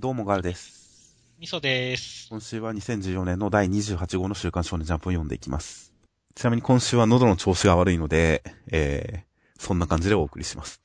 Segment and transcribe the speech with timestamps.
[0.00, 1.16] どうもガルです。
[1.40, 2.28] みそです。
[2.30, 5.92] 今週は2014年の第28号の週刊少年ジャンプを読んでいきます。
[6.36, 10.80] ちなみに今週は喉の調子が悪いので、えー、そんな感じでお送りします。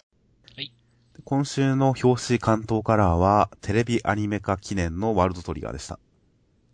[0.56, 0.74] はい。
[1.16, 6.00] で今週の表紙関東カラーは、テレビアニメ化記念のワールドトリガーでした。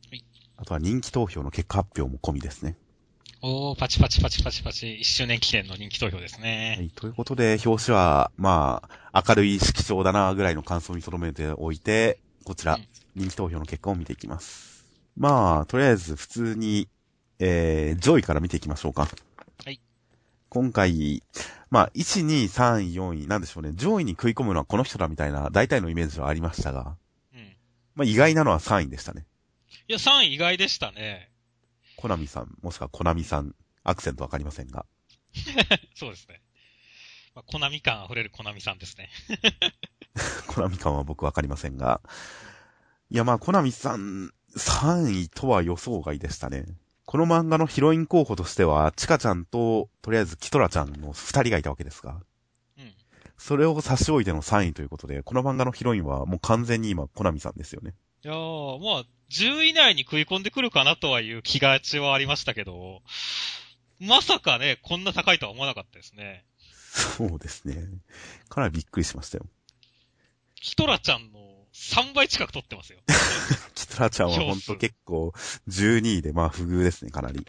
[0.10, 0.24] はい。
[0.56, 2.78] あとは人気投票の結果発表も込みですね。
[3.42, 6.80] おー、パチパチパチパチパチ、1周年記念の人気投票ですはね。
[6.84, 6.90] い。
[6.92, 14.85] ということで、表紙は、まあ、明るい色調だなぐらいの感想に留めておいて、こちら、うん人気投票の結果を見ていきます。
[15.17, 16.88] まあ、とりあえず普通に、
[17.38, 19.07] えー、上位から見ていきましょうか。
[19.66, 19.81] はい。
[20.48, 21.21] 今回、
[21.70, 23.73] まあ、1、2、3位、4位、なんでしょうね。
[23.76, 26.95] 上位に食い込むのはこの人だみたいな、大体のイメージはありましたが、
[27.34, 27.40] うん。
[27.40, 27.57] い
[27.95, 29.26] まあ、意外なのは3位でしたね。
[29.88, 31.31] や、3位意外でしたね。
[31.98, 34.85] コナミさん、もしくはコナミさん、アクセントわかりませんが。
[35.95, 36.41] そうですね。
[37.35, 39.09] まあ、コナミ感溢れるコナミさんですね。
[40.48, 42.02] コナミ感は僕わかりませんが。
[43.09, 46.65] いや、まあ、コナミさん、3位とは予想外でしたね。
[47.05, 52.21] この漫画のヒロイン候補としては、チカちゃんと、とりあえずキトラちゃんの2人がいたわけですが、
[52.77, 52.85] うん。
[52.85, 52.96] い
[53.37, 57.96] それを差し置いての3位ということで、この漫画のヒロインはもう完全に今、コナミさんですよね。
[58.24, 63.02] やー、まあ、10位以内に食い込んでくるかなとはいう気がちはありましたけど、
[63.99, 66.46] まさかね、こんな高いとは思わなかったですね。
[66.91, 67.75] そうですね。
[68.50, 69.46] かなりびっくりしましたよ。
[70.62, 71.40] キトラちゃんの
[71.74, 73.00] 3倍近く取ってますよ。
[73.75, 75.34] キトラちゃんはほんと結構、
[75.68, 77.46] 12位で、まあ、不遇ですね、かなり。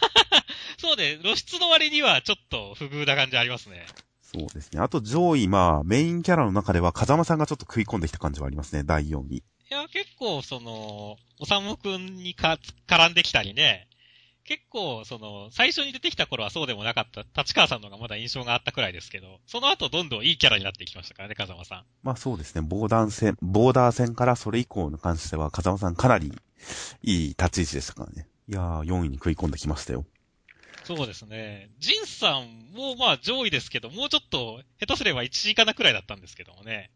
[0.78, 3.86] そうね、露出の割にはちょっと不遇な感じありますね。
[4.22, 4.80] そうですね。
[4.80, 9.36] あと上位、まあ、メインキャラの中では、風間さんがちょっと食い込んできた感じはありますね、第4位。
[9.36, 13.88] いや、結構、その、おさむくんにか、絡んできたりね、
[14.50, 21.84] 結構、その、最初に出てきた頃はそうでもなかった、立川さんの方がまだ印象があったくらいですけど、その後どんどんいいキャラになっていきましたからね、風間さん。
[22.02, 26.32] まあそうですね、ボーダー戦、ボーダー戦からそれ以降に関しては、風間さんかなり
[27.02, 28.26] いい立ち位置でしたからね。
[28.48, 30.04] いやー、4位に食い込んできましたよ。
[30.82, 31.70] そうですね。
[31.78, 36.90] ジンさんもまあ上位ですけど、もうちょっと、下手すれば1位かなくらいだったんですけどもね。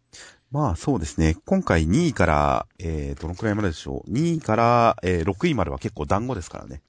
[0.51, 4.11] まあそうですね、今回2位から、えー、どのくらいまででしょう。
[4.11, 6.83] 2位から、えー、6位までは結構団子ですからね。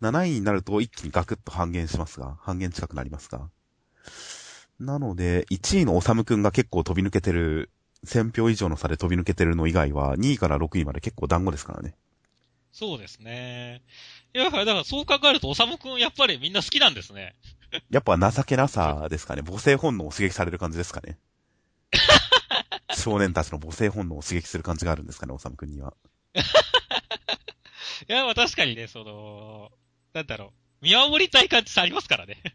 [0.00, 0.08] うん。
[0.08, 3.48] 7位になると一気にガクッと半減しますが、半減近くなりますが。
[4.78, 7.70] なので、1位のおさむくんが結構飛び抜けてる、
[8.06, 11.94] 1000票以上の差で飛び抜けてるの以外は、2位から6位まで結構団子ですからね。
[12.72, 13.82] そうですね。
[14.34, 17.34] いや、だからそう考えると、おさむくんやっぱりみんな好きなんですね。
[17.90, 19.42] やっぱ情けなさですかね。
[19.44, 21.18] 母性本能を刺激される感じですかね。
[22.94, 25.94] 少年たちの母性本能を刺激する感じがあるんですかね、おさむくんには。
[28.08, 29.72] いや、まあ確かにね、その、
[30.12, 30.52] なんだろ
[30.82, 32.36] う、見守りたい感じありますからね。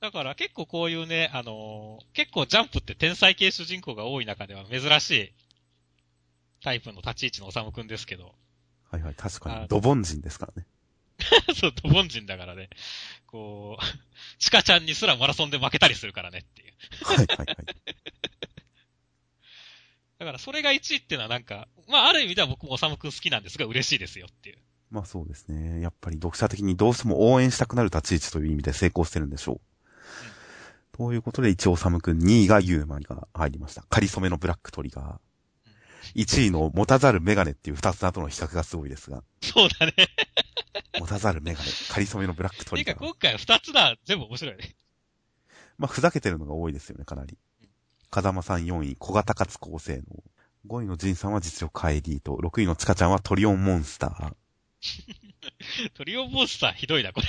[0.00, 5.32] だから結構こういうね、あのー結構ジャンプって天才系主人公が多い中では珍しい
[6.62, 8.34] タイプの立ち位置のおさむくんですけど、
[8.90, 9.68] はいはい、確かあに。
[9.68, 10.66] ドボン人ですからね。
[11.54, 12.70] そう、ドボン人だからね、
[13.26, 13.84] こう、
[14.38, 16.74] チカちゃんにすらマラソンで負けたりするからねっていう。
[17.04, 17.46] はいはいはい。
[20.18, 24.58] だからそれが1位っていうのはなんか、まあある意味では僕もおさむくん好きなんですが嬉しいですよっていう。
[24.90, 25.80] まあそうですね。
[25.80, 29.60] やっぱり読者的にどうしても応援したくなる立ち位置という意味で成功してるんでしょう。
[30.96, 33.84] ということで、一応サムくん2位がユーマが入りました。
[33.88, 35.18] 仮染めのブラックトリガー。
[36.14, 39.94] 1位の持たざるメガネっていう二つの後の比較がすごいですが、そうだね。
[40.98, 42.98] 持たざるメガネ、仮染めのブラックトリガー。
[42.98, 44.76] 今回2つだ、全部面白いね。
[45.78, 47.38] まあ、ふざけてるのが多いですよね、かなり。
[48.10, 50.04] 風間さん4位、小型かつ高性能。
[50.66, 52.36] 5位のジンさんは実力派エリート。
[52.36, 54.34] 6位のチカちゃんはトリオンモンスター。
[55.94, 57.26] トリオンモンスターひどいな、これ。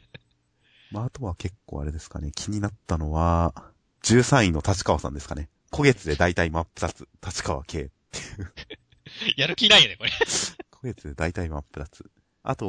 [0.90, 5.48] まあ、あとは結構あれですかね、気になったのは、13位の立川さんですかね。
[5.70, 7.90] 古月で大体真っ二つ、立川系。
[9.36, 10.10] やる気ないよね、これ。
[10.80, 12.10] 古月で大体真っ二つ。
[12.42, 12.66] あと、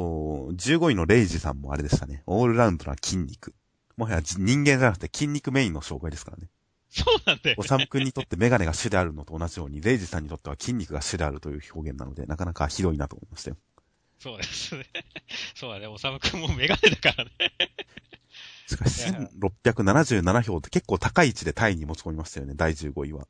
[0.52, 2.22] 15位のレイジさんもあれでしたね。
[2.26, 3.54] オールラウンドな筋肉。
[3.96, 6.48] もはや人間じゃなくて筋肉メインの紹介ですからね。
[6.90, 7.62] そうなんだよお。
[7.62, 13.56] さむくんにとってメガネが主であるのと同じように、レイジさんにとっては筋肉が主であるという表現なので、なかなかひどいなと思いましたよ。
[14.20, 14.84] そうですね。
[15.56, 17.30] そうだね、おさむくんもメガネだからね。
[18.68, 23.26] しかし、1677票って結構高い位置でタイに持ち込みましたよね、第15位は。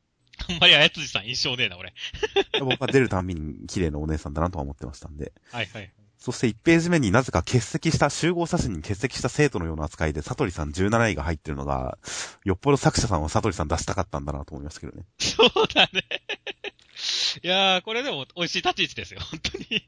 [0.49, 1.95] あんまりあやつじさん印象ねえな、俺。
[2.61, 5.33] 僕は出るたんびに綺麗なお姉さんだなとは思ってましたんで。
[5.53, 5.93] はいはい。
[6.19, 11.99] そして1ページ目になぜか欠席した、集合写真に欠席した生徒のような扱いで、サトリさん17位が入ってるのが、
[12.45, 15.07] よっぽど作者さんはサトリさん出したかったんだなと思いましたけどね。
[15.19, 16.05] そうだね。
[17.43, 19.83] いやー、これでも美味しい立ち位置ですよ、本当に。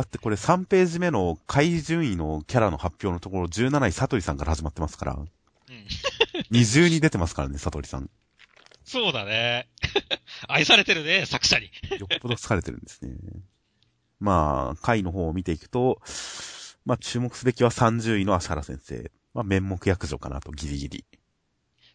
[0.00, 5.28] だってこれ3ページ目の下順位のキャラの発表のところ17位サトリさんから始まってますから、うん。
[6.50, 8.08] 二重に出てますからね、サトリさん。
[8.82, 9.68] そうだね。
[10.48, 11.70] 愛されてるね、作者に。
[11.98, 13.14] よっぽど疲れてるんですね。
[14.20, 16.00] まあ、回の方を見ていくと、
[16.86, 19.12] まあ、注目すべきは30位の足原先生。
[19.34, 21.04] まあ、面目役所かなと、ギリギリ。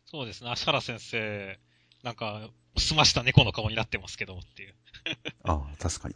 [0.06, 1.60] そうですね、足原先生、
[2.04, 4.76] なんか、済ました猫の顔になってますけどもっていう。
[5.42, 6.16] ああ、確かに。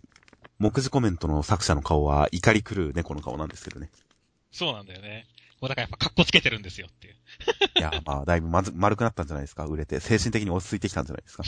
[0.60, 3.90] 目次コメントの作者の顔は怒り狂う猫の顔なんですけどね。
[4.52, 5.26] そうなんだよね。
[5.60, 7.16] こうだからやっぱ格好つけてるんですよっていう。
[7.78, 10.00] いや、まあ、だいぶまず、丸くなったんじゃないですか、売れて。
[10.00, 11.44] 精神的に落ち着いてきたんじゃないですか。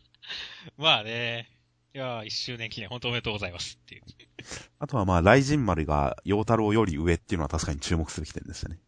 [0.76, 1.50] まあね。
[1.94, 4.02] いや一周年記念本当おめでとうございますっていう。
[4.78, 8.78] あとはまあ、雷神丸が陽太郎より上っていうのは確かに注目すべき点でしたね。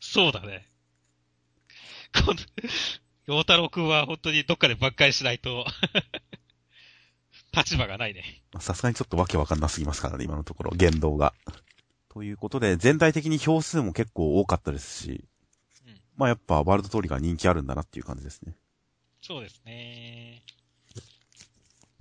[0.00, 0.66] そうだね。
[2.14, 2.38] この、
[3.26, 5.66] 陽太郎くんは本当にどっかで挽回しないと、
[7.54, 8.42] 立場がないね。
[8.60, 11.34] さすがにちょっとわけわかんなすぎますからね、今のところ、言動が。
[12.08, 15.24] ということで、全体的に票数も結構多かったですし、
[15.86, 18.54] うんまあやっぱワールドトリガー人気あるんだなっていう感じですね。
[19.22, 20.42] そうですね。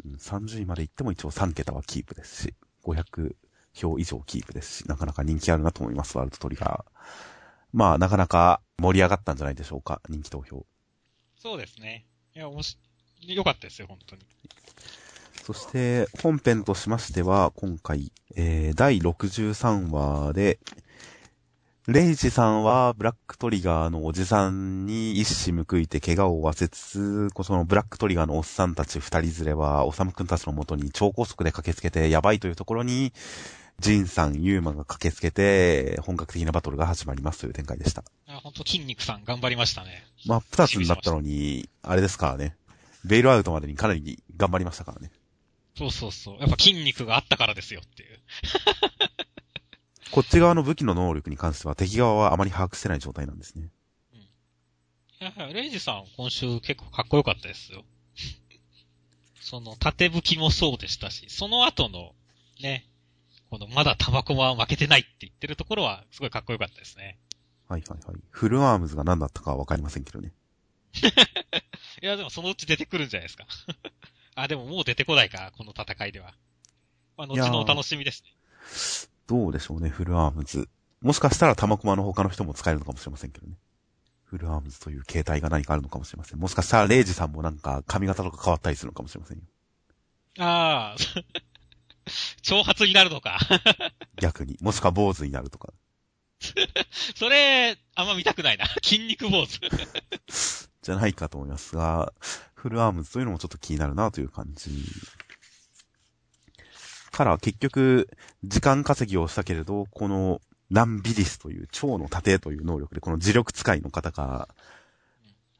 [0.06, 2.54] うん、30位まで行っても一応3桁はキープですし、
[2.84, 3.36] 500
[3.74, 7.00] 票以上キープですし、なかなか人気あるなと思います、ワールドトリガー。
[7.74, 10.66] まあ、なかなか盛り上がったんじゃないでしょうか、人気投票。
[11.38, 12.06] そうですね。
[12.36, 12.78] いや、もし、
[13.22, 14.26] 良かったですよ、本当に。
[15.44, 20.60] そして、本編としましては、今回、えー、第63話で、
[21.88, 33.12] レイジさんは、ブラックトリガーのおじさんに一矢報いて怪我を負わせつつ、そのブラックトリガーのおっさんたち二人連れは、おさむくんたちの元に超高速で駆けつけてやばいというところに、
[33.80, 38.04] ジンさん、ユーマが駆けつけて、本格的なバトルが始まりますという展開でした。
[38.28, 40.04] あ本当筋肉さん頑張りましたね。
[40.28, 42.56] まあ、プタスになったのに、あれですからね。
[43.04, 45.10] ベイルアウトまでにかなり頑張りましたからね。
[45.78, 46.40] そうそうそう。
[46.40, 48.20] やっぱ筋肉があったからですよっていう。
[50.12, 53.70] こっち側の武器の能力に関しては敵側はあまり把握してない状態なんですね。
[55.22, 57.86] いや、レイジさん今週結構かっこよかったですよ。
[59.40, 62.14] その縦武器もそうでしたし、その後の
[62.60, 62.90] ね、
[63.50, 67.20] このまだタバコは負けてないって言ってるところはすごいかっこよかったですね。
[67.68, 68.18] はいはいはい。
[68.30, 70.34] フルアームズが何だったかはわかりませんけどね。
[72.02, 73.46] いや、でもそのうち出てくるんじゃないですか。
[74.36, 76.34] あ、でももう出てこないか、この戦いでは。
[77.18, 78.32] まあ、後のお楽しみですね。
[79.28, 80.68] どうでしょうね、フルアームズ。
[81.02, 83.54] もしかしたら玉駒の他の人も使えるのかもしれませんけどね。
[84.26, 86.40] フルアームズという形態が何かあるのかもしれません。
[86.40, 89.44] もしかしたらレイジさんもなんか髪型とか変わったりするのかもしれませんよ。
[90.40, 90.98] ああ、
[92.42, 93.40] 挑発になるのか。
[94.22, 94.58] 逆に。
[94.62, 95.74] もしくは坊主になるとか。
[97.16, 98.66] それ、あんま見たくないな。
[98.82, 99.60] 筋肉坊主。
[100.82, 102.14] じゃないかと思いますが、
[102.62, 104.70] フルアームズというのもちょっと気になるなという感じ。
[107.12, 108.08] から結局、
[108.44, 114.48] 時間稼ぎをしたけれど、このランビリスという蝶の盾という能力で、この磁力使いの方が、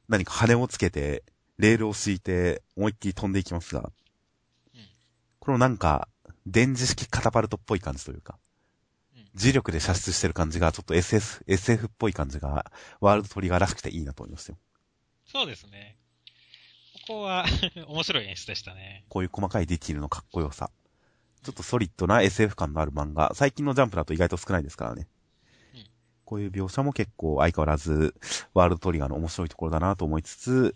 [0.10, 1.24] 何か羽をつけて、
[1.58, 3.92] レールを敷いて、思いっきり飛んでいきますが、
[5.40, 6.08] このなんか、
[6.46, 8.38] 電磁式カタパルトっぽい感じというか、
[9.36, 14.58] 磁力で射出してる感じが、ちょっと SF、SF っぽい感じが、ワールドトリガーらしくていいなと思いますよ。
[15.26, 16.01] そうですね。
[17.08, 17.46] ここは
[17.88, 19.06] 面白い演出でしたね。
[19.10, 20.72] こういう細かいディティールのかっこよさ。
[21.44, 23.32] ちょっとソリッドな SF 感のある漫画。
[23.34, 25.08] 最近のジャンプだと意外と少ないですからね。
[25.76, 25.86] うん
[26.24, 28.16] こういう描写も結構相変わらず、
[28.54, 30.76] ワールドトリガーの面白いところだなと思いつつ、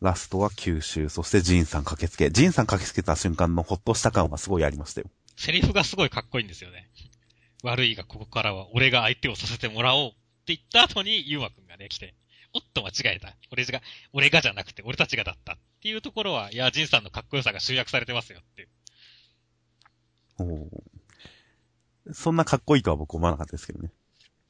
[0.00, 2.30] ラストは九州、そしてジンさん駆けつけ。
[2.30, 5.10] ジンさん駆けつけた瞬間のホッとした感はすごいありましたよ。
[5.36, 6.90] セリフがすごいかっこいいんですよね。
[7.62, 10.12] 悪いがここからは俺が相手をさせてもらおうっ
[10.44, 12.14] て言った後にユーマくんがね、来て、
[12.54, 13.36] おっと間違えた。
[13.50, 13.82] 俺が、
[14.12, 18.68] 俺がじゃなくて俺たちがだったっていうところは、いや、ジンさんのかっこよさが集約されてますよっていう。
[20.38, 23.90] おーそんなかっこいいとは僕思わなかったですけどね。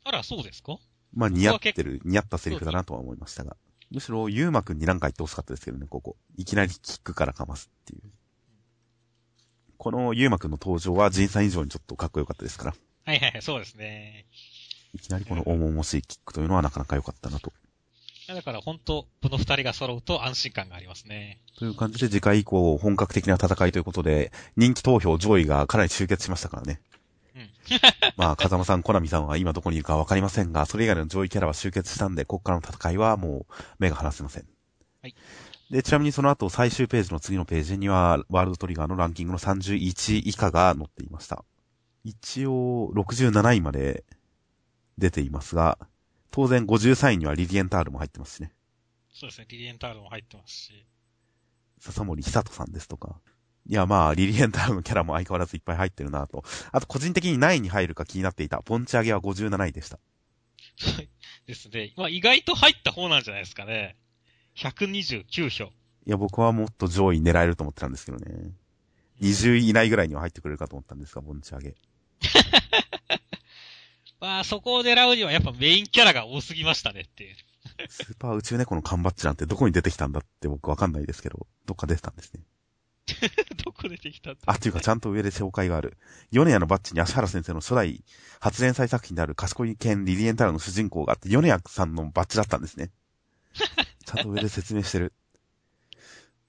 [0.04, 0.76] あら、そうですか？
[1.12, 3.56] まあ似合ってる、似合ったセリフだなとは思いましたが。
[3.90, 6.16] むしろ、ゆうまくんに何か言ってほしかったですけどね、ここ。
[6.36, 8.02] いきなりキックからかますっていう。
[9.78, 12.74] このゆうまくんの登場は、ジンさん以上にちょっとかっこよかったですから。
[13.04, 14.26] はいはいはい、そうですね。
[14.94, 17.52] いきなりこの重々しいキックというのはなかなか良かったなと。
[18.26, 21.40] いやだから本当この二人が揃うと安心感がありますね。
[21.58, 26.80] という感じで次回以降本格的な戦いということで、人気投票上位がかなり集結しましたからね。
[27.36, 27.50] うん。
[28.16, 34.46] まあ、風間さん、コナミさんは今どこにいるかわかりませんが、それ以外の上位キャラは集結したんで、ここからの戦いはもう目が離せません。
[35.02, 35.14] はい。
[35.70, 41.44] で、ちなみにその後最終ページの次のページには、ワールドトリガーのランキングの31位以下が載っていました。
[42.04, 44.04] 一応、67位まで
[44.96, 45.78] 出ていますが、
[46.34, 48.50] 当然53位にはリリエンタールも入ってますしね。
[49.12, 50.84] そうですね、リリエンタールも入ってますし。
[51.78, 53.20] 笹森久人さんですとか。
[53.68, 56.42] いや、まあ、リリエンタールのキャラも相変わらずいっぱい入ってるなと。
[56.72, 58.60] あと、個人的に何位に入るか気になっていた。
[58.64, 60.00] ポンチ上げは57位でした。
[61.46, 61.92] ですね。
[61.96, 63.96] まあ意外と入った方なんじゃないですかね。
[64.56, 65.66] 129票。
[65.66, 65.70] い
[66.06, 68.50] や、僕はもっと上位狙えると思ってたんですけどね。
[69.20, 71.76] 20位以内ぐらいには入ってくれるかと思ったんですが、ボンチ上げ。
[74.24, 77.36] まあそこを狙うにはやっぱメインキャラが多すぎましたねっていう。
[77.90, 82.40] スーパー宇宙猫の缶バッジなんてどこに出てきたんだって僕わかんないですけど、どっか出てたんですね。
[83.62, 84.40] どこ出てきたって。
[84.46, 85.98] あ、っていうかちゃんと上で紹介がある。
[86.30, 88.02] 米谷のバッジに足原先生の初代
[88.40, 92.92] 初連載作品である賢い剣リリエンタールの主人公があって、米谷さんのバッジだったんですね。
[94.06, 95.12] ちゃんと上で説明してる。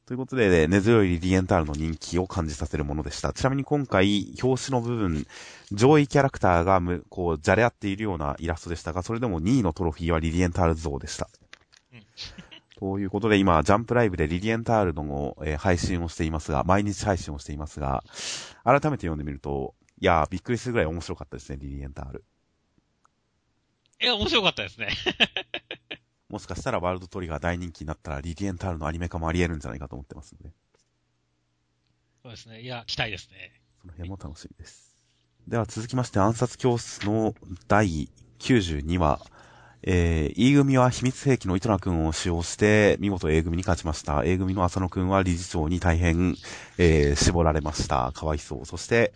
[0.05, 3.33] ということで、根強いリリエンタールの人気を感じさせるものでした。
[3.33, 5.25] ちなみに今回、表紙の部分、
[5.71, 11.27] 上位キャラクターがむ、こう、じゃれ合っているようなイラストでしたが、それでも2位のトロフィーはリリエンタール像でした。
[11.93, 12.05] うん
[12.77, 18.03] ということで、今、ジャンプライブでリリエンタールの、えー配信をしていますが、毎日配信をしていますが、
[18.63, 22.25] 改めて読んでみると、いやー、びっくりするぐらい面白かったですね、リリエンタール。
[24.01, 24.89] いや、面白かったですね。
[26.29, 30.53] もしかしたらワールドトリガー大人気になったら、リリエンタールのアニメ化もあり得るんじゃないかと思ってますので、
[32.23, 32.61] そうですね。
[32.61, 33.61] いや、期待ですね。
[33.81, 34.97] その辺も楽しみです。
[35.47, 37.35] では続きまして、暗殺教室の
[37.67, 39.21] 第92話、
[39.83, 44.23] えー、E 組は秘密兵器の糸名くんを使用して、見事 A 組に勝ちました。
[44.25, 46.35] A 組の浅野くんは理事長に大変、
[46.79, 48.11] えー、絞られました。
[48.11, 48.65] かわいそう。
[48.65, 49.13] そして、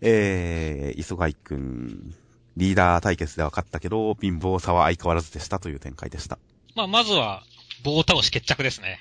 [0.00, 2.14] えー、磯貝くん、
[2.60, 6.38] リーダー対決では勝ったけど、貧乏さは相変わらずでしたという展開でした。
[6.76, 7.42] まあ、まずは、
[7.82, 8.98] 棒倒し決着ですね。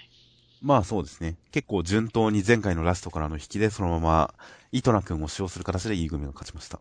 [0.61, 1.35] まあそうですね。
[1.51, 4.33] 結構順当に前回のラストからの引きで、そのまま、
[4.71, 6.79] 糸名くんを使用する形で E 組が勝ちました。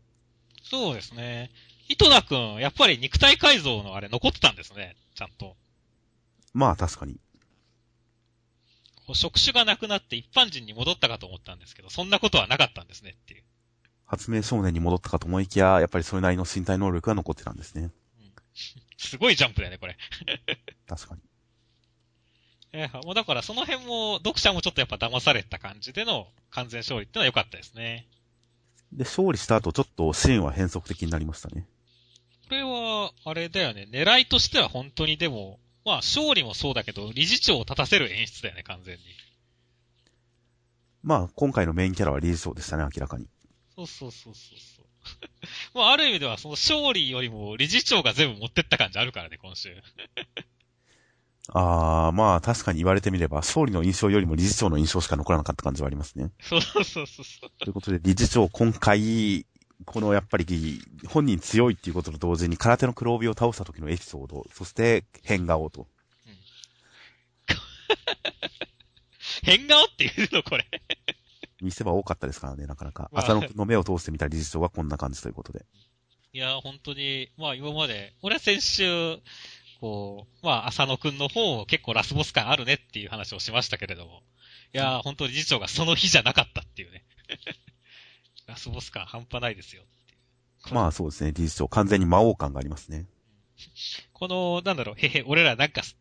[0.63, 1.51] そうですね。
[1.89, 4.95] 糸田くん、やっぱり肉体改造のあれ残ってたんですね。
[5.17, 5.57] ちゃんと。
[6.55, 7.15] まあ確かに。
[9.07, 13.43] こう触手がなくなって一般人に戻ったかと思ったんですけど、そんなことはなかったんですねっていう。
[14.09, 17.91] 発明少年に戻ったかと思いきや、やっぱりそれなりの身体能力が残ってたんですね。
[18.97, 19.97] すごいジャンプだよね、これ。
[20.89, 21.21] 確かに。
[22.73, 28.09] えーもうだからその辺も、読者もちょっとやっぱ騙された感じでの完全勝利ってのは良かったですね。
[28.93, 31.69] で、勝利した後、ちょっとシーンは変則的になりましたね。
[32.49, 33.87] これは、あれだよね。
[33.91, 39.03] 狙いとしては本当にでも、まあ勝利もそうだけど、理事長を立たせる演出だよね、完全に。
[41.03, 43.29] まあ、今回のメインキャラは理事長でしたね、明らかに。
[43.79, 44.87] そうそうそうそうそう。
[45.79, 49.81] まあある意味ではその勝利よりも理事長が全部持ってった感じあるからね、今週。
[51.51, 56.31] あー、まあ確かに言われてみれば、勝利の印象よりも理事長の印象しか残らなかった感じはありますね。
[56.41, 57.51] そうそうそうそう。
[57.59, 59.47] ということで、理事長今回、
[59.85, 65.87] このやっぱり、本人強いっていうことと同時に空手の黒帯を倒した時のエピソード、そして変顔と。
[69.43, 70.67] 変顔って言うの、これ。
[71.61, 73.09] 見せ場多かったですからね、なかなか。
[73.13, 75.65] まあ浅野くんの目を通してみた理事長はこんな感じということで。
[76.33, 79.19] いや、本当に、まあ今まで、俺は先週、
[79.81, 84.23] こう、まあ浅野くんの方結構ラスボス感あるねっていう話をしましたけれども。
[84.75, 87.05] いや、本当に理事長がその日じゃなかったっていうね。
[88.47, 89.85] ラスボス感半端ないですよ。
[90.71, 93.07] まあそうですね、理事長完全に魔王感がありますね。
[94.13, 95.97] この、なんだろう、へへ、俺らなんかす、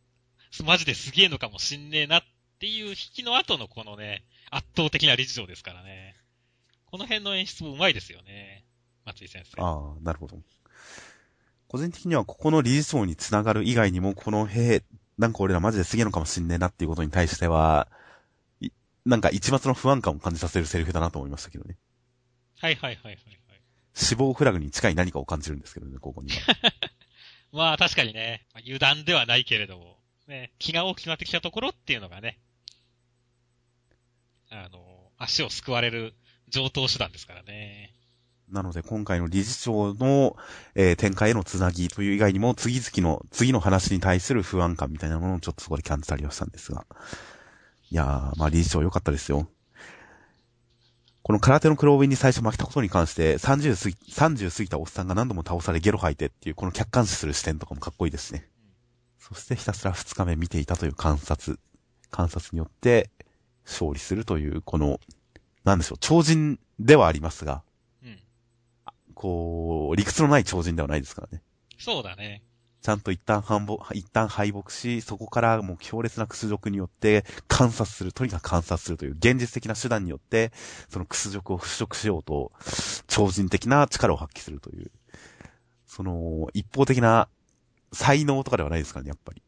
[0.64, 2.24] マジですげえのかもしんねえなっ
[2.60, 6.16] ていう引きの後のこのね、圧倒的な理事長ですからね。
[6.86, 8.66] この辺の演出もうまいですよね。
[9.06, 9.62] 松井先生。
[9.62, 10.38] ああ、なるほど。
[11.68, 14.84] 個人的にはここの理事長につながる以外にも、この、へえ、
[15.18, 17.90] なんか俺らマジですげえのかもしんねえなっていうことに対しては、
[18.62, 18.70] い
[19.06, 21.78] なんか一末の不安感を感じさせるセリフだなと思いましたけどね。
[22.60, 23.62] はいはいはいはい、はい。
[23.94, 26.38] 死亡フラグに近い何かを感じるんですけどね、ここには。
[27.52, 32.40] まあ確かにね、油断ではないけれども、ね、気が大きくなってきたところっていうのがね、
[34.50, 36.14] あの、足を救われる
[36.50, 37.94] 上等手段ですからね。
[38.50, 40.38] なので今回の理事長の、
[40.74, 46.86] えー展開へのつなぎという以外にも、次々の、次の話に対する不安感みたいなものをちょっとそこで感じたりはしたんですが。
[47.90, 49.50] いやー、まあ理事長良かったですよ。
[51.24, 58.48] この空手の黒帯に最初負けたことに関して、30過ぎ、30過ぎたおっさんが何度も倒されゲロ吐いてっていう、この客観視する視点とかもかっこいいですね。
[59.20, 61.60] そしてひたすら2日目見ていたという観察。
[62.10, 63.10] 観察によって
[63.68, 65.00] 勝利するという、この、
[65.64, 67.64] なんでしょう、超人ではありますが、
[68.02, 68.20] うん。
[69.14, 71.44] こう、理屈のない超人ではないですからね。
[71.78, 72.44] そうだね。
[72.82, 80.54] ちゃんと一旦反北、一旦敗北し、そこからもう強烈な屈辱によって観察する、とにかく観察するという現実的な手段によって、
[80.88, 82.54] その屈辱を払拭しようと、
[83.08, 84.92] 超人的な力を発揮するという、
[85.86, 87.28] その、一方的な
[87.92, 89.42] 才能とかではないですからね、やっぱり。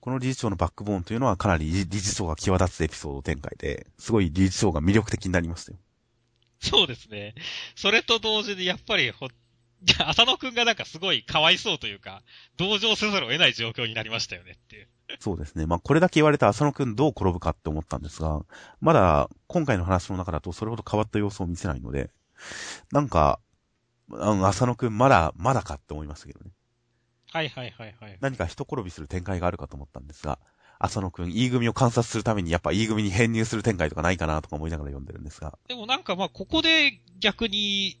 [0.00, 5.78] この理事長のバックボーンというのはかなり理理事長が際立つエピソード展開で、すごい理事長が魅力的になりましたよ。
[6.60, 7.34] そうですね。
[7.74, 9.30] それと同時にやっぱりほ、い
[9.98, 12.22] や、浅野くんがなんかすごいかわいそうというか、
[12.56, 14.88] 同情せざるを得ない状況になりましたよねっていう。
[15.18, 15.66] そうですね。
[15.66, 18.42] まあ、これだけ言われた浅野くんどう転ぶかって思ったんですが、
[18.80, 22.10] まだ今回の話の中だとそれほど変わった様子を見せないので、
[22.92, 23.40] なんか、
[24.12, 26.50] あの、浅野くんまだ、まだかって思いましたけどね。
[27.32, 28.18] はいはいはいはい。
[28.20, 30.38] 何か一転びする展開があるかと思ったんですが、
[30.78, 35.58] 浅野くん、E 組を観察するためにやっぱ E 組に編入する展開とかないかなとか思いながら読んでるんですが。
[35.68, 38.00] でもなんかまあ、ここで逆に、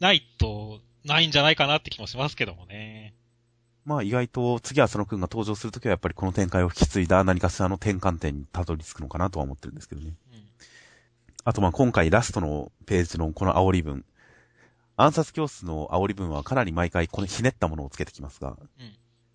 [0.00, 3.14] ないと、ないんじゃないかなって気もしますけどもね。
[3.84, 10.14] まあ意外と次浅野くんが登場するときはやっぱりこの展開を引き継いだ何かしらの転換点にたどり着くのかなとは思ってるんですけどね。
[10.32, 10.44] うん。
[11.44, 14.04] あとまあ今回ラストのページのこの煽り文。
[14.96, 18.92] 暗殺教室の煽り文はかなり毎回このひねったものをつけてきますが、うん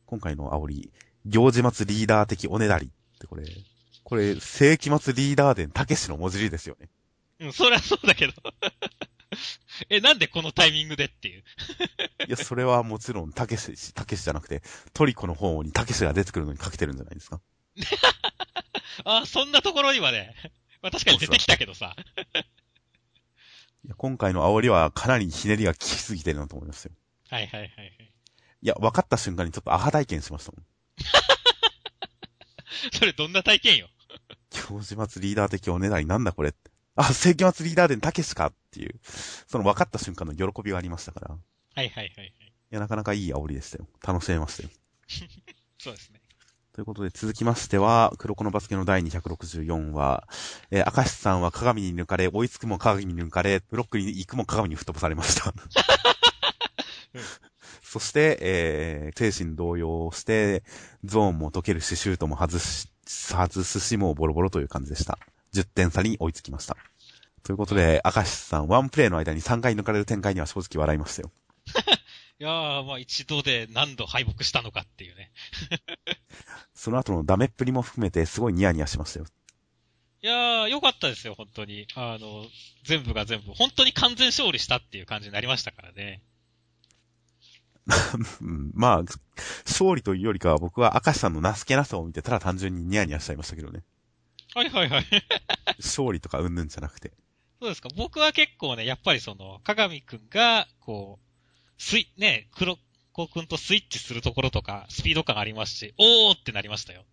[0.08, 0.92] 今回の煽り、
[1.26, 3.44] 行事末リーダー的おねだりってこれ、
[4.06, 6.88] これ、世紀末リーダー伝たけしの文字りですよね。
[7.42, 8.34] うん、そりゃそうだけど。
[9.90, 11.44] え、なんでこのタイミングでっていう。
[12.26, 17.42] いや、それはもちろんたけし、たけしじゃなくて、トリコの方にたけしが出てくるのにかけてるんじゃないですか。
[19.04, 20.34] あ、そんなところにまで。
[20.82, 21.98] まあ確かに出てきたけどさ。
[23.86, 26.92] いや今回の煽りはかなりひねりが効きすぎてるなと思いますよ。
[27.30, 28.14] はいはいはいはい。
[28.62, 30.66] いや、分かった瞬間にちょっとアハ体験しましたもん。
[32.94, 33.90] それどんな体験よ？
[34.50, 36.54] 教授末リーダー的おねだりなんだこれ。
[36.96, 39.00] あ、世紀末リーダー伝たけしかっていう、
[39.48, 41.36] その分かった瞬間の喜びがありましたから。
[41.36, 41.38] い
[41.76, 42.54] はいはいはいはい。
[42.72, 43.88] や、なかなかいい煽りでしたよ。
[44.06, 44.70] 楽しめましたよ。
[45.78, 46.22] そうですね。
[46.78, 50.28] ということで続きましては、黒子のバスケの第264話、
[50.70, 55.52] えー、明石さんは鏡に抜かれ、追いつくも鏡に抜かれ、ブロックに行くも鏡に吹っ飛ばされました。
[57.82, 60.62] そして、えー、精神動揺して、
[61.04, 65.18] ゾーンも解けるし、シュートも外し、外すしもうボロボロという感じでした。
[65.56, 66.78] 10点差に追いつきました。
[67.42, 71.32] ということで、明石さん、ワンプレイの間に3回抜かれる展開には正直笑いましたよ。
[72.40, 75.32] いやー、まあ一度で何度敗北したのかっていうね。
[76.78, 79.26] その後のダメっぷりも含めてすごいニヤニヤしましたよ。
[80.22, 81.88] いやー、良かったですよ、本当に。
[81.96, 82.46] あの、
[82.84, 83.52] 全部が全部。
[83.56, 86.22] 本当に完全勝利したっていう感じになりましたからね。
[88.42, 89.04] う んまあ、
[89.66, 93.84] 勝利というよりかは僕は明石さんの情けなさを見てただ単純にニヤニヤしちゃいましたけどね。
[94.54, 95.06] はいはいはい。
[95.80, 97.12] 勝利とかうんぬんじゃなくて。
[97.60, 97.90] そうですか。
[97.96, 102.78] 僕は結構ね、やっぱりその、鏡くんが、こう、スイ、ね、黒
[103.18, 107.04] 子くんとスイッチするところとか、スピード感ありますし、おーってなりましたよ。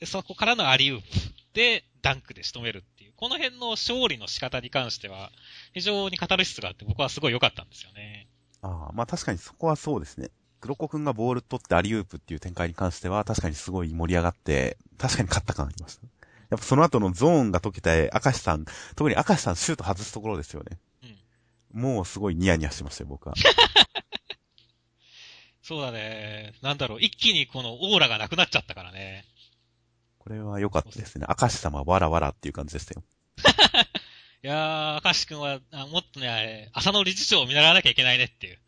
[0.00, 1.06] で、そこからのアリウープ
[1.54, 3.12] で、ダンクで仕留めるっていう。
[3.16, 5.30] この辺の勝利の仕方に関しては、
[5.74, 8.26] 非常にカタルシスがあって僕はすごい良かったんですよね。
[8.62, 10.30] ああ、まあ確かにそこはそうですね。
[10.60, 16.02] 黒子くんがボール取ってアリウープっていう展開に関しては確かにすごい盛り上がって、確かに勝った感ありました。
[16.50, 18.64] やっぱその後のゾーンが解けて、明石さん、
[18.96, 20.78] 特に明石さんシュート外すところですよね。
[21.74, 21.80] うん。
[21.82, 23.34] もうすごいニヤニヤしてましたよ、僕は。
[25.68, 26.54] そうだね。
[26.62, 29.26] なんだろう、一気にこのオーラがなくなっちゃったからね。
[30.16, 31.26] これは良かったですね。
[31.28, 33.04] 明石様わらわらっていう感じでしたよ。
[34.42, 38.58] いやー、明石くんは、あもっとね、浅野理事長を見習わなきゃいけないねっていう。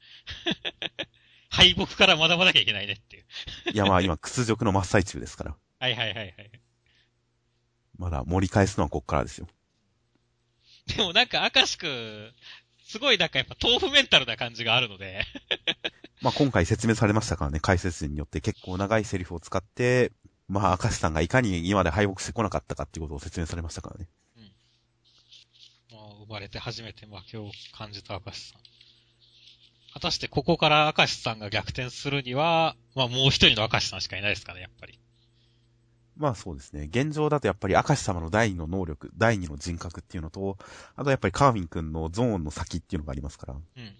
[1.49, 3.25] 敗北から学ばなきゃいけないねっていう。
[3.73, 5.57] いやまあ今屈辱の真っ最中ですから。
[5.81, 6.51] はいはいはいはい。
[7.97, 9.49] まだ盛り返すのはこっからですよ。
[10.89, 12.35] でもなんか、明石くん、
[12.85, 15.25] すごいなんかやっぱ豆腐メンタルな感じがあるので、
[16.23, 20.13] まあ今回説明されましたからね、解説陣によって結構長いセリフを使って、
[20.49, 24.09] まあ明石さんがいかに今まで敗北してこなかったかっていうことを説明されましたからね。
[25.91, 28.61] もう生まれて初めて負けを感じた明石さん。
[29.93, 34.99] 果たしてここから明石さんが逆転するには、まあもう一人の明石さんしかいないですかね、やっぱり。
[36.17, 36.83] まあそうですね。
[36.83, 40.59] 現状だとやっぱり明石様の第二の能力、第二の人格っていうのと、
[40.97, 43.95] あとやっぱりカーミン君のゾーンの先っていうのがありますから、うん。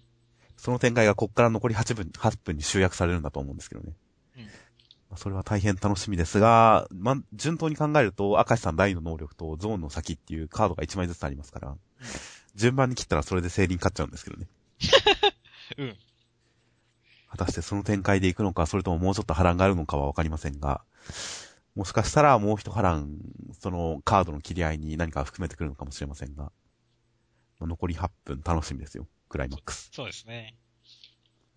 [0.61, 3.95] その展開がこっから残り8分、8分に集約されるんだと思うんですけどね。
[4.37, 11.75] うんまあそれは大変楽しみですが、まあ、順当に考えると、明石さん第二の能力とゾーンの先っていうカードが1枚ずつありますから、
[12.53, 14.47] 順番に切ったらそれで競輪勝っちゃうんですけどね。
[15.79, 15.97] うん。
[17.31, 20.83] 果たしてその展開で行くのか、それとももうちょっと波乱があるのかはわかりませんが、
[21.75, 23.17] もしかしたらもう一波乱、
[23.59, 26.51] そのカードの切り合いに何か含めてくるのかもしれませんが、
[27.59, 29.07] まあ残り8分楽しみですよ。
[29.31, 29.89] クライマックス。
[29.93, 30.55] そうですね。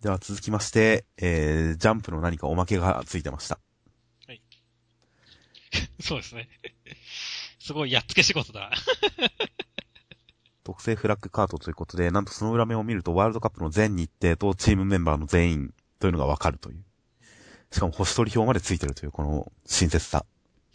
[0.01, 3.59] では続きまして、えー、ジャンプの何かおまけがついてました。
[5.99, 6.47] そうですね。
[7.59, 8.71] すごいやっつけ仕事だ。
[10.63, 16.85] 特製フラッグカードということで、なんとその裏面を見るとワールドカップの全日程とチームメンバーの全員というのがわかるという。
[17.71, 20.25] しかも星取り表までついてるというこの親切さ。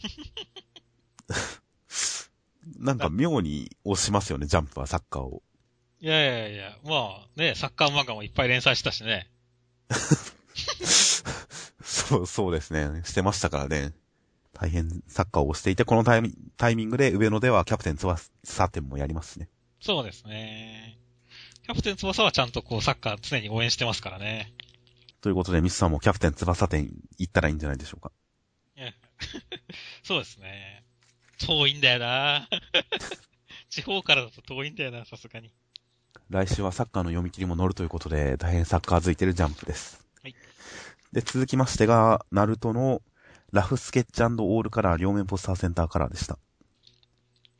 [2.77, 5.41] なんか妙に押しますよね、ジャンプはサッカーを。
[6.01, 9.29] いやいやいや、まあね、サッカー漫画もいっぱい連載したしね。
[11.79, 13.03] そう、 そうですね。
[13.05, 13.93] してましたからね。
[14.53, 18.29] 大変サッカーをしていて、このタイミタイミングで上野ではキャプテン翼
[18.69, 19.47] 展もやりますしね。
[19.79, 20.97] そうですね。
[21.65, 24.51] キャプテン翼はちゃんとこうサッカー常に応援してますからね。
[25.21, 28.11] ということで、ミスさんもキャプテン翼展行ったらいいんじゃないでしょうか。
[30.01, 30.83] そうですね。
[31.37, 32.49] 遠いんだよな
[33.69, 35.51] 地方からだと遠いんだよな、さすがに。
[36.31, 40.01] 来週はサッカーの読み切りも乗るということで、大変サッカーづいてるジャンプです。
[40.23, 40.35] はい。
[41.11, 43.01] で、続きましてが、ナルトの
[43.51, 46.39] ラフスケッチオールカラー両面ポスターセンターカラーでした。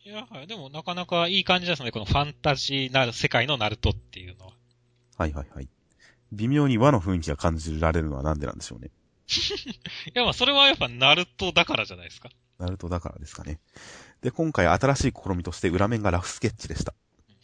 [0.05, 1.91] いや、はいでもなかなかいい感じですね。
[1.91, 4.53] このファンタジーなる世界のナルトっていうのは。
[5.17, 5.67] はいはいはい。
[6.31, 8.89] 微妙に和の雰囲気が感じられるのはなんでなんでしょうね。
[10.07, 12.29] いや、まあそれはやっぱナルトだからじゃないですか。
[12.57, 13.59] ナルトだからですかね。
[14.21, 16.93] で、今回新しい試みとして裏面がラフスケッチでした。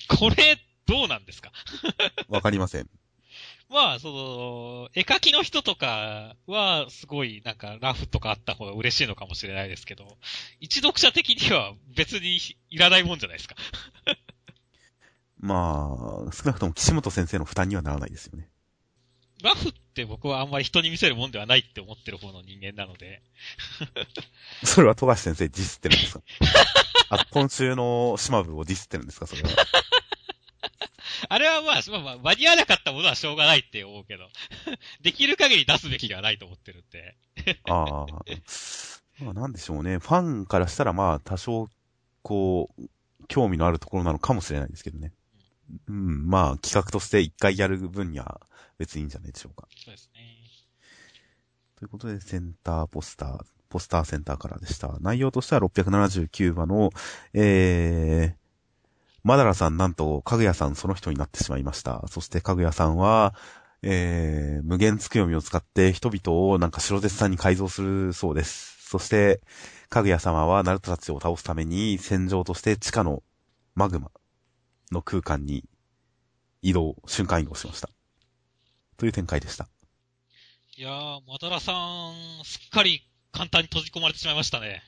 [0.07, 0.57] これ、
[0.87, 1.51] どうなんですか？
[2.29, 2.89] わかりません。
[3.69, 10.17] まあ、その、絵描きの人とかは、すごい、なんか、ラフとかあった方が嬉しいのかもしれないですけど、
[10.61, 13.55] 一読者的には別にいらないもんじゃないですか？
[15.39, 18.49] まあ、少なくとも岸本先生の負担にはならないですよね。
[19.43, 23.21] ラフって僕はあんまり人に見せるもんではないって思ってる方の人間なので、
[24.63, 26.21] それは富樫先生ディスってるんですか？
[27.09, 29.27] あ、今週の島部をディスってるんですか？
[29.27, 29.49] それは。
[31.29, 34.29] あれはまあ、まあまあ、間に合わなかったものはしょうがないって思うけど、
[35.01, 37.17] できる限り出すべきではないと思ってるんで。
[37.69, 39.23] ああ。
[39.23, 39.97] まあなんでしょうね。
[39.97, 41.69] ファンからしたらまあ多少、
[42.21, 42.89] こう、
[43.27, 45.11] 興味のあるところなのかもしれないですけどね。
[45.87, 48.41] うん、まあ企画として一回やる分には
[48.77, 49.67] 別にいいんじゃないでしょうか。
[49.75, 50.37] そうですね。
[51.75, 54.97] ということで、センターポスター、ポスターセンターからでした。
[55.01, 56.89] 内容としては679話の、
[57.33, 58.46] えー、
[59.27, 62.01] マダラさんなんと、かぐやさんその人になってしまいました。
[62.07, 63.35] そしてかぐやさんは、
[63.81, 68.77] えー、無限つく読みを使って人々をなんか白絶さんに改造するそうです。
[68.87, 69.41] そして、
[69.89, 73.21] かぐや様はナルトたちを倒すために戦場として地下の
[73.75, 74.11] マグマ
[74.93, 75.65] の空間に
[76.61, 77.89] 移動、瞬間移動しました。
[78.95, 79.67] という展開でした。
[80.77, 83.01] いやー、マダラさん、すっかり
[83.33, 84.83] 簡単に閉じ込まれてしまいましたね。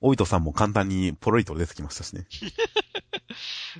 [0.00, 2.26] おいとさんも簡単にポロリと出てきましたしね。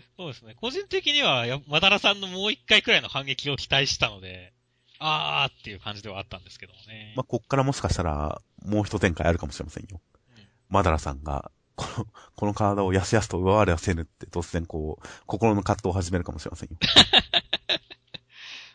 [0.17, 0.55] そうですね。
[0.55, 4.53] 個人的には、やマダラさんのもう一回くらいの反撃を期待したので、
[4.99, 7.13] あーっていう感じではあったんですけどもね。
[7.17, 10.01] まあ、こっからもしかしたら、もう一展開あるかもしれませんよ。
[10.37, 16.77] うんマダラさんが、この、この体をやすやすと奪われはせぬって突然こう、心の葛藤を始めるかもしれませんよ。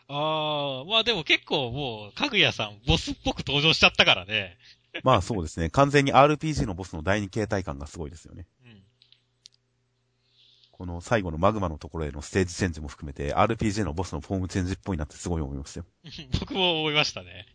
[0.08, 4.56] あー、まあでも結構もう、かぐやさん、ボスっぽく登場しちゃったからね。
[5.04, 5.70] まあそうですね。
[5.70, 8.46] 完全に RPG のボスの第二形態感がすごいですよね。
[10.82, 10.86] うん。
[10.86, 15.86] この最後のマグマのところへのステージチェンジも含めて、RPG のボスのフォームチェンジっぽいなってすごい思いましたよ。
[16.40, 17.46] 僕も思いましたね。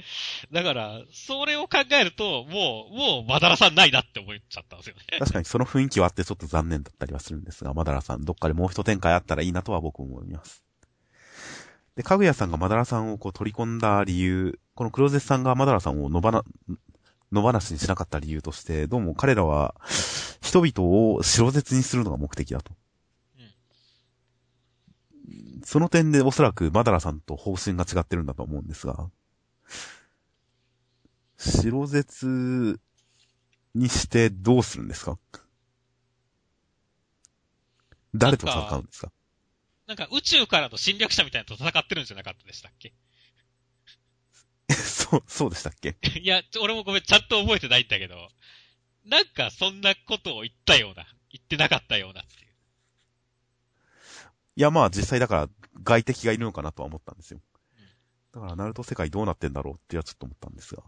[0.52, 5.02] だから、それを考えると、もう、もう、マダラさんないなって思っちゃったんですよね。
[5.18, 10.62] 確かにその雰囲気はあってちょっと残念だったりはするんですが、マダラさん、どっかでもう一展開あったらいいなとは僕も思います。
[11.96, 16.44] で、かぐやさんがマダラさんをこう取り込んだ理由、このクローゼスさんがマダラさんを野ばな、
[17.34, 19.74] 野放しにしなかった理由として、どうも彼らは
[20.40, 22.72] 人々を白絶にするのが目的だと。
[25.64, 29.10] その点でおそらくマダラさんと方針が違ってるんだと思うんですが、
[31.38, 32.78] 白絶
[33.74, 35.18] にしてどうするんですか？
[38.14, 39.10] 誰と戦うんですか
[39.88, 42.92] なんか宇宙からの侵略者みたいなのと戦ってるんじゃなかったでしたっけ？
[45.10, 45.96] そう、そうでしたっけ？
[46.20, 48.28] いや、俺もごめん、ちゃんと覚えてないんだけど、
[49.04, 52.48] なんかそんなことを言ったような、言ってなかったようなっていう。
[54.56, 55.48] いや、まあ実際だから
[55.82, 57.40] 外敵がいるのかなとは思ったんですよ。
[58.32, 60.82] だから、ナルト世界どうなってんだろうってはちょっと思ったんですが。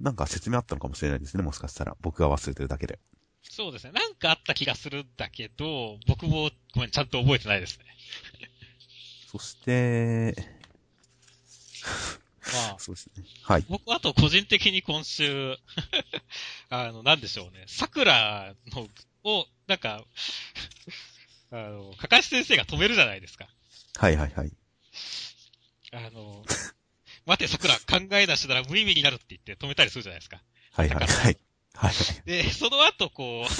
[0.00, 1.96] なんか説明あったのかもしれないですね、もしかしたら。
[2.00, 2.98] 僕が忘れてるだけで。
[3.42, 3.92] そうですね。
[3.92, 7.84] なんかあった気がするんだけど、僕もごめん、ちゃんと覚えてないですね。
[9.28, 10.34] そして、
[12.52, 13.24] まあ、そうですね。
[13.42, 13.64] はい。
[13.68, 15.56] 僕あと個人的に今週、
[16.68, 17.64] あの、なんでしょうね。
[17.66, 18.88] 桜の、
[19.24, 20.04] を、なんか、
[21.50, 23.48] あの、かかし先生が止めるじゃないですか。
[23.96, 24.52] はいはいはい。
[25.92, 26.44] あの、
[27.26, 30.42] 待て桜考えなしなら無意味になるって言って止めたりするじゃないですか。
[30.72, 31.08] はいはいはい。
[31.08, 31.38] はい
[31.74, 32.22] はい。
[32.26, 33.52] で、その後こう、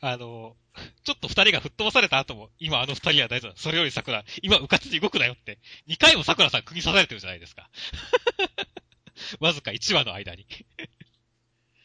[0.00, 0.56] あの、
[1.04, 3.56] ちょっと二人が吹っ飛ばされた後も、今あの二人は大丈夫だ。
[3.58, 7.70] それより桜、今うかつに動くなよって、二回も桜さん釘刺されてるじゃないですか。
[9.40, 10.46] わずか一話の間に。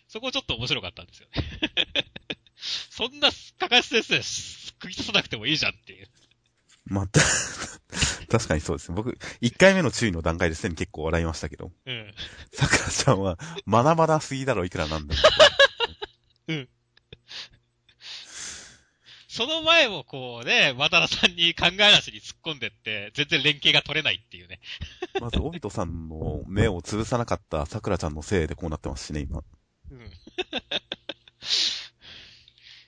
[0.08, 1.43] そこちょっと面白かったんですよね。
[2.91, 4.21] そんな、かかし先生、
[4.79, 6.08] 釘刺さなくてもいいじゃんっていう。
[6.86, 7.08] まあ、
[8.29, 8.95] 確かにそうですね。
[8.95, 11.71] 僕、1回目の注意の段階ですでに結構笑いましたけど。
[11.86, 12.13] うん。
[12.53, 15.21] 桜ちゃんは、まだまだすぎだろ、いくらなんでも。
[19.33, 24.59] その前もこうね、渡田さんに考えなしに突っ込んでって、全然連携が取れないっていうね。
[25.19, 29.41] まず、オビトさんの目を潰さなかった桜ちゃんのせいでこうなってますしね、今。
[29.89, 30.01] うん。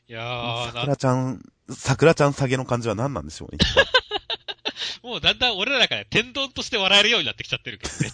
[0.07, 3.57] いやー、な桜ちゃん、桜ちゃん下げの感じは何なんでしょうね。
[5.01, 8.11] もうだんだん俺らの中で天丼として笑えるようになってきちゃってるけどね。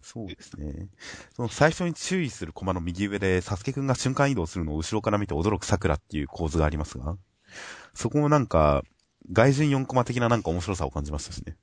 [0.00, 0.88] そうですね。
[1.36, 7.18] その最初に注意するコマの右上で、サスケくんが瞬間移動するのを後ろから見て驚く桜っていう構図がありますが、
[7.94, 8.82] そこもなんか、
[9.32, 11.56] 外人4コマ的ななんか面白さを感じましたしね。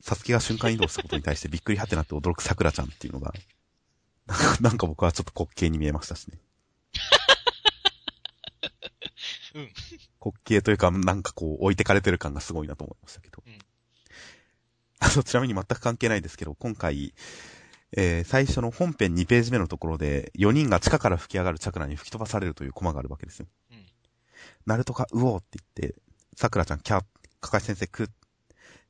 [0.00, 3.32] サスケが瞬間移動したことに対してびっくりはってなって驚く桜ちゃんっていうのが、
[4.26, 6.38] なんかなんか僕はちょっと滑稽に見えましたしね。
[9.54, 9.62] うん。
[10.20, 13.42] 滑稽というか、なんかこう置いてかれてる感がすごいなと思いましたけど。
[13.46, 13.58] うん
[14.98, 17.14] あと、ちなみに全く関係ないですけど、今回、
[17.92, 23.46] えー最初の本編2ページ目のところで、4人が地下から吹き上がるチャクラに吹き飛ばされるというコマがあるわけですよ。
[24.66, 25.96] うんナルトが、うおーって言って、
[26.36, 27.04] 桜ちゃん、キャー、
[27.40, 28.12] かかし先生、くって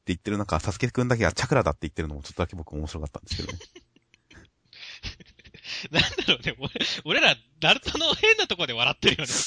[0.07, 3.59] 言ってる中、サスケくんだけがチャクラだって言ってるのもちょっとだけ僕面白かったんですけどね。
[5.91, 6.71] なんだろうね、俺
[7.05, 9.33] 俺ら、ナルトの変なとこで笑ってるよね。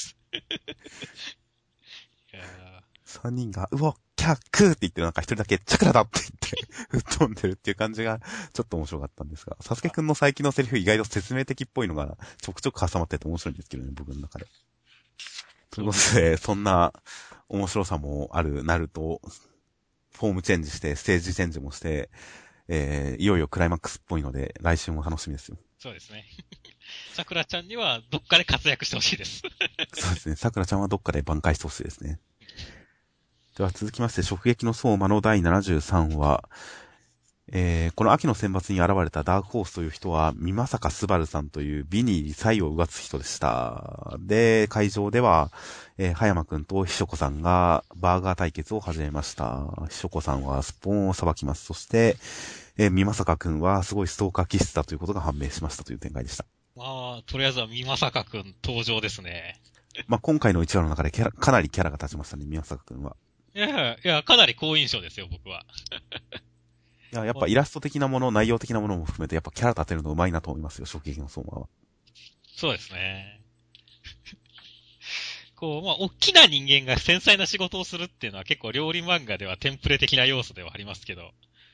[2.32, 6.56] いや3人が、うお、キャー、くーって言ってる中、一人だけチャクラだって言って、
[6.90, 8.20] 吹っ飛んでるっていう感じが、
[8.52, 14.46] ちょっと面白かったんですが、サスケくんの最近のセリフ意外と説明的っぽいのが、ちょくちょく挟まってて面白いんですけどね、僕の中で。
[15.70, 16.92] ということで、そんな
[17.48, 19.20] 面白さもある、なると、
[20.12, 22.10] フォームチェンジして、ステージチェンジもして、
[22.68, 25.56] えー、いよいよクライマックスっぽいので、来週も楽しみですよ。
[25.78, 26.24] そうですね。
[27.14, 29.42] 桜ちゃんにはどっかで活躍してほしいです。
[29.94, 30.36] そうですね。
[30.36, 32.20] 桜ちゃんはどっかで挽回してほしいですね。
[33.56, 36.48] では続きまして、直撃の相馬の第73話。
[37.52, 44.16] えー、この秋の選抜に現れたダークホースという人は、三まさかスバルさんという美にリサイをうがつ人でした。
[44.20, 45.50] で、会場では、
[45.98, 49.66] えー、葉山くんとひしょこさんがバーガー対決を始めました。
[49.88, 51.64] ひしょこさんはスポーンをさばきます。
[51.64, 52.16] そして、
[52.78, 56.44] えー、三まさかくんはすごいストーカー気質だということが判明しましたという展開でした。
[56.76, 56.84] ま
[57.18, 59.60] あ、とりあえずは三まさかくん登場ですね。
[60.06, 63.16] まあ、今回の1話の中でキャラ、かなりキャラが立ちましたね、三まさかくんは。
[63.54, 65.66] いや、いや、かなり好印象ですよ、僕は。
[67.12, 71.68] いや、やっぱイラスト的なもの、内容的なものも含めて、やっぱキャラ立てるの上手いなと思いますよ、直撃の相馬は。
[72.56, 73.40] そうですね。
[75.56, 81.32] こう、まあ、大きな人間が繊細な仕事をするっていうのは結構料理漫画ではテンプレ的な要素ではありますけど、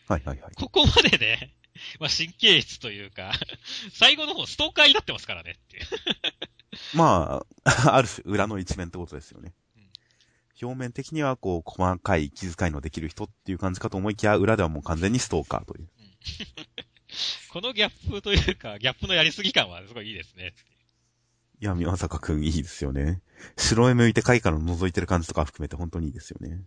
[0.09, 0.55] はいはいはい。
[0.55, 1.55] ここまでね、
[2.01, 3.33] まあ、神経質というか、
[3.92, 5.87] 最後の方ストーカーになってますからねっていう。
[6.94, 9.55] まあ、ある種裏の一面ってことですよねうん。
[10.61, 15.88] 表面的にはこう、細かい気遣いのできる人っていう感じかと思いきや、裏ではもう完全にストーカーという。
[17.51, 20.55] このギャップというか、ギャップのやりすぎ感はすごいいいですね。
[21.61, 23.23] いや、宮坂くんいいですよね。
[23.57, 26.61] 白目向いて貝から覗いてる感じとか含めて本当にいいですよね。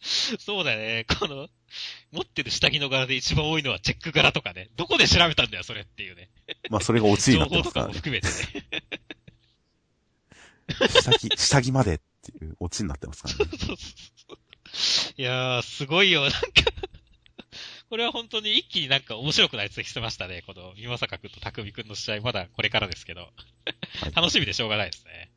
[0.38, 1.04] そうだよね。
[1.18, 1.48] この、
[2.10, 4.70] 持ってる下着の柄で一番多いのはチェック柄とかね。
[4.76, 6.30] どこで調べたんだよ、それっていうね。
[6.70, 7.92] まあ、それがオチに情なって報とかも。
[7.92, 8.32] 含めてね。
[10.88, 13.50] 下着、下着までっていうオチになってますからね。
[15.16, 16.22] いやー、すごいよ。
[16.22, 16.38] なんか、
[17.88, 20.42] これは本当に一気になんか面白くなりつしてましたね。
[20.46, 23.22] この、三坂くんと匠くんの試合、まだこれからですけど。
[23.22, 23.28] は
[24.08, 25.30] い楽しみでしょうがないですね。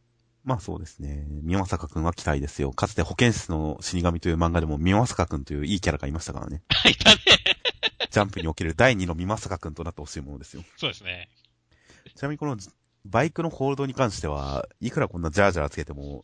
[0.43, 1.25] まあそうですね。
[1.41, 2.71] 宮坂くんは期待ですよ。
[2.71, 6.63] かつて保健室の死神という漫画でも宮坂くんといういいキャラがいましたからね。
[6.89, 7.21] いたね。
[8.11, 10.63] ジャンプにおける第2の宮坂くんとなってほしいものですよ。
[10.77, 11.29] そうですね。
[12.15, 12.57] ちなみにこの
[13.05, 16.23] バイクのホールドに関しては、いくらこんなジャージャーつけても、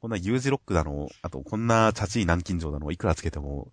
[0.00, 3.72] こんな U 字ロックだの、あとこんなチャチい南京錠だの、いくらつけても、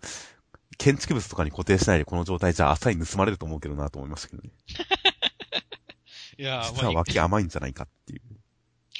[0.77, 4.49] 建築物とかに固定しないでこの状態じゃ浅い盗まれると思うけどなと思いましたけどね。
[6.37, 8.21] いやー、実はま脇甘いんじゃないかっていう。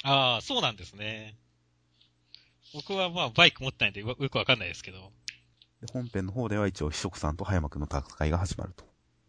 [0.02, 1.36] あ、あーそうなんですね。
[2.74, 5.12] 僕はまあ、バイク持ってないんでよよくわかんないですけど。
[5.80, 8.84] で本編の方では一応、秘書さんと葉山くんの戦いが始まると。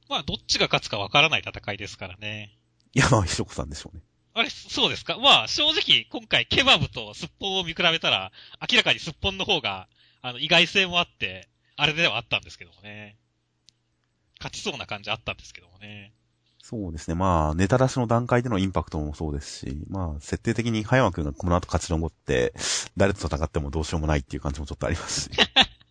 [0.09, 2.57] まあ、どっちが勝つかわからない戦いですからね。
[2.93, 4.03] いや、まあ、秘書さんでしょうね。
[4.37, 5.17] あれ、そうですか？
[5.17, 8.31] まあ、正直、今回、ケバブとスッポンを見比べたら、
[8.71, 9.87] 明らかにスッポンの方が、
[10.21, 13.17] あの、意外性もあって、あれではあったんですけどもね。
[14.39, 16.13] 勝ちそうな感じあったんですけどもね。
[16.61, 17.15] そうですね。
[17.15, 22.53] まあ、ネタ出しの段階でのインパクトもそうですし、まあ、設定的に葉山くんがこの後勝ち残って、
[22.97, 25.29] 誰と戦ってもどうしようもないっていう感じもちょっとありますし。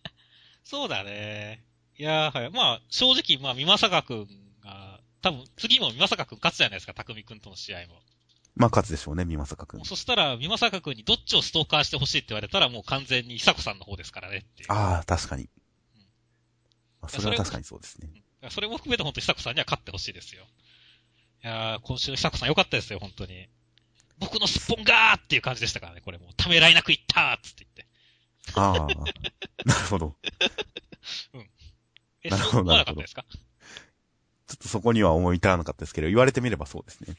[0.63, 1.63] そうだね。
[1.97, 2.51] いやー、はい。
[2.51, 4.27] まあ、正直、まあ、三まさかくん
[4.63, 8.01] が、多分、次も三まさかくん勝つじゃないですか、匠くんとの試合も。
[8.57, 9.85] まあ、勝つでしょうね、美作くん。
[9.85, 14.71] そしたら、美作くんにどっちをストーカーしてほしいって言われたら、もう完全に久子さんの方ですからねっていう。
[14.71, 15.49] ああ、確かに。
[17.01, 18.09] まあ、それは確かにそうですね。
[18.13, 20.43] うんそれも含めて本当に久子さんには勝ってほしいですよ。
[21.43, 23.47] いやー、今週久子さん良かったですよ、本当に。
[24.19, 26.29] 僕のすっぽんがーっていう感じでしたからね、これもう。
[26.35, 27.87] ためらいなく言ったーっつって言って。
[28.55, 28.87] ああ、
[29.65, 30.15] なるほど。
[32.23, 33.21] え、なるほどなるほどちょ
[34.53, 37.15] っとそこには思い至らなかったですけど、言われてみればそうですね。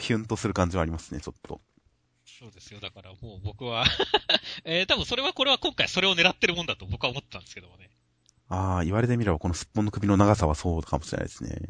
[0.00, 1.60] ヒュンとする感じはありますね、ちょっと。
[2.24, 2.80] そうですよ。
[2.80, 3.84] だからもう僕は
[4.64, 7.90] えー、多分それはこれは今回それを狙ってるもんだと僕は思ってたんですけどもね。
[8.48, 11.60] ああ、言われてみればこのすっぽんの首の長さはそうかもしれないですね。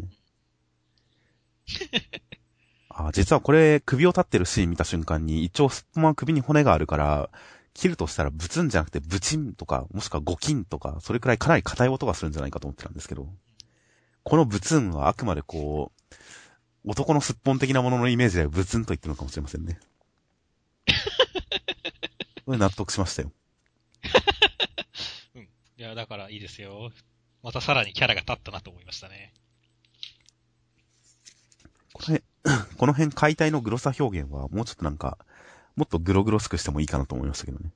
[2.89, 7.31] ああ、実はこれ、首を立ってるシーン見た瞬間に、一応すっぽんは首に骨があるから、
[7.75, 13.29] 切るとしたらブツンじゃなくてブチンとか、もしくはゴキンとか、それくらいかなり硬い音がするんじゃないかと思ってたんですけど、
[14.23, 16.15] このブツンはあくまでこう、
[16.85, 19.79] 男のすっぽん的なもののイメージでブツンと言ってるのかもしれませんね。
[22.47, 23.33] これ納得しましたよ。
[25.77, 26.91] いや、だからいいですよ。
[27.43, 29.33] またさらにキャラが立ったなと思いましたね。
[31.93, 32.23] これ、
[32.77, 35.19] この辺解体のグロさ表現はもうちょっとなんか、
[35.77, 37.71] もっとグログロしくしてもいいかなと思いましたけどね。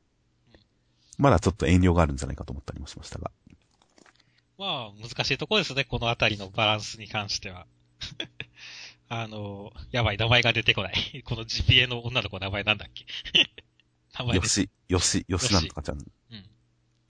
[1.19, 3.31] まだちょっと遠慮があるんじゃないかと思ったりもしましたが。
[4.59, 7.67] まあ、難しいところですね、このあたりのバランスに関しては。
[9.09, 11.23] あの、やばい、名前が出てこない。
[11.25, 13.05] この GPA の女の子の名前なんだっけ？
[14.19, 14.37] 名前。
[14.37, 15.99] よし、よし、よしなんとかちゃん。
[15.99, 16.01] う
[16.37, 16.51] ん。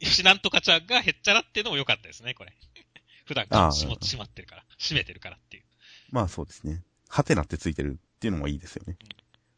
[0.00, 2.52] 吉なんとかちゃんがへっちゃらっていうのも良かったですね、これ。
[3.24, 5.64] 普段ああしも閉まってるから、閉めてるからっていう。
[6.10, 6.82] まあそうですね。
[7.08, 8.96] ハテナってついてるっていうのもいいですよね。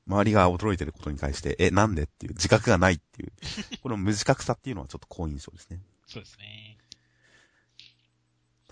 [0.07, 2.05] 周りが驚いてることに対して、え、なんで？
[2.05, 3.33] っていう、自覚がないっていう、
[3.81, 5.81] この無自覚さっていうのはちょっと好印象ですね。
[6.07, 6.79] そうですね。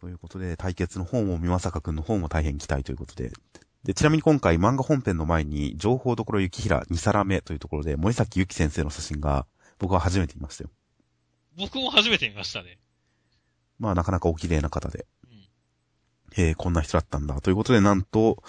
[0.05, 3.33] ということで、対決の方も、美作くんの方も大変期待ということで。
[3.85, 9.47] で、ちなみに今回漫画本編の前に、情報どころ雪平2皿目というところで、森崎ゆき先生の写真が、
[9.79, 10.71] 僕は初めて見ましたよ。
[11.57, 12.79] 僕も初めて見ましたね。
[13.79, 15.07] まあなかなかお綺麗な方で。
[15.27, 15.49] うん。
[16.37, 17.40] えー、こんな人だったんだ。
[17.40, 18.43] ということで、なんと、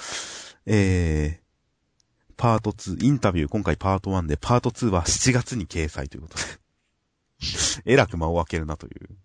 [0.65, 6.43] えー、パート2、インタビュー、今回パート1で、パート2は7月に掲載ということで。
[7.85, 9.17] えらく間を空けるなという。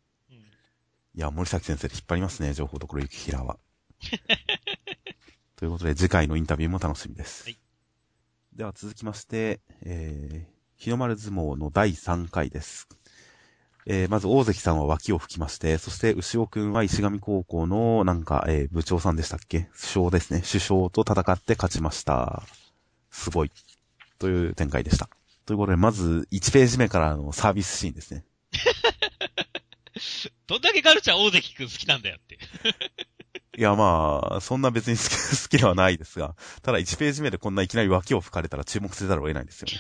[1.15, 1.21] うん。
[1.21, 3.59] いや、森崎先生で引っ張りますね、情報どころゆきひらは。
[5.57, 7.45] ということで、次回のインタビューも楽しみです。
[7.45, 7.59] はい
[8.61, 12.89] では続きまして、えー、日の丸相撲の第3回です。
[13.87, 19.71] えー、まず大関さんは脇を吹きまして、そして牛尾くんは石上高校の、なんか、えー、部長さんでしたっけ？
[19.73, 20.43] 首相ですね。
[20.47, 22.43] 首相と戦って勝ちました。
[23.11, 23.53] すごい。
[24.19, 25.09] という展開でした。
[25.47, 28.25] ということで、まず、1ページ目からのサービスシーンですね。
[30.51, 32.37] どんだけガルちゃん大関くん好きなんだよって
[33.57, 35.11] いや、まあ、そんな別に好き
[35.43, 39.79] 好きではないですが、ただ1ページ目でこんないきなり脇を吹かれたら注目せざるを得ないですよね。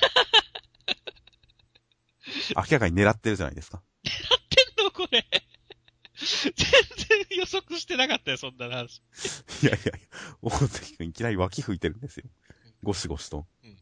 [2.54, 3.82] 明らかに狙ってるじゃないですか。
[4.48, 5.26] てんのこれ。
[6.14, 9.02] 全然予測してなかったよ、そんな話。
[9.62, 9.92] いやいやいや、
[10.40, 12.26] 大関くんいきなり脇吹いてるんですよ。
[12.84, 13.44] ゴシゴシと。
[13.64, 13.76] うん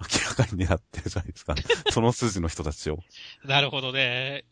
[0.00, 1.54] 明らかに狙ってるじゃないですか。
[1.90, 2.98] その筋の人たちを。
[3.44, 4.44] なるほどね。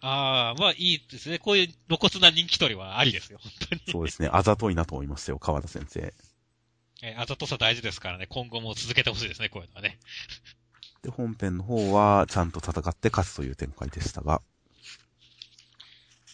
[0.00, 1.38] ああ、まあいいですね。
[1.38, 3.80] こういう露骨な人気取りはありですよ、本当に。
[3.90, 4.28] そうですね。
[4.32, 6.00] あざといなと思いましたよ、川田先生。
[7.02, 9.98] えーあざとさ大事ですからね、今後も続けてほしいですね、こういうのはね。
[11.02, 14.40] で、本編の方は、ちゃんと戦って勝つという展開でしたが。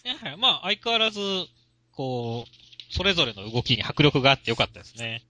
[0.05, 1.21] はいまあ相変わらず、
[1.93, 5.25] こう、それぞれの動きに迫力があってよかったですね。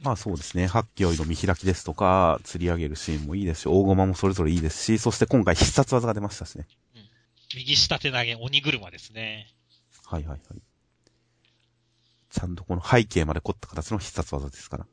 [0.00, 0.66] まあそうですね。
[0.66, 6.66] 八キ追いの見開きですとか、釣り上げるシーンもいいですし、大駒もそれぞれいいですし、そして今回必殺技が出ましたしね。
[7.56, 9.48] 右下手投げ鬼車ですね。
[10.06, 10.62] はいはいはい。
[12.30, 14.86] ちゃんとこの背景まで凝った形の必殺技ですから。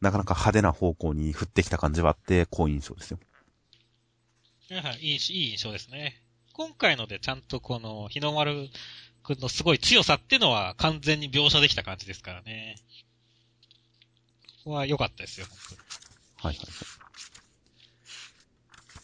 [0.00, 3.18] なかなか派手な方向に振ってきた感じはあって、好印象ですよ。
[4.70, 6.22] いいいいし、いい印象ですね。
[6.52, 8.68] 今回のでちゃんとこの日の丸
[9.22, 12.76] くんのすごい強さっていうのは完全に描写できた感じですからね。
[14.64, 15.80] ここは良かったですよ、本当に。
[15.80, 16.98] はいはいはい。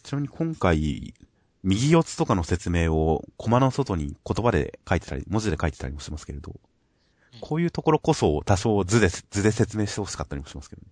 [0.03, 1.13] ちなみに今回、
[1.65, 6.53] 右四つとかの説明をコマの外に言葉で書いてたり、文字で書いてたりもしますけれど、
[7.41, 10.87] こういうところこそ多少図で、図で説明してほしかったりもしますけどね。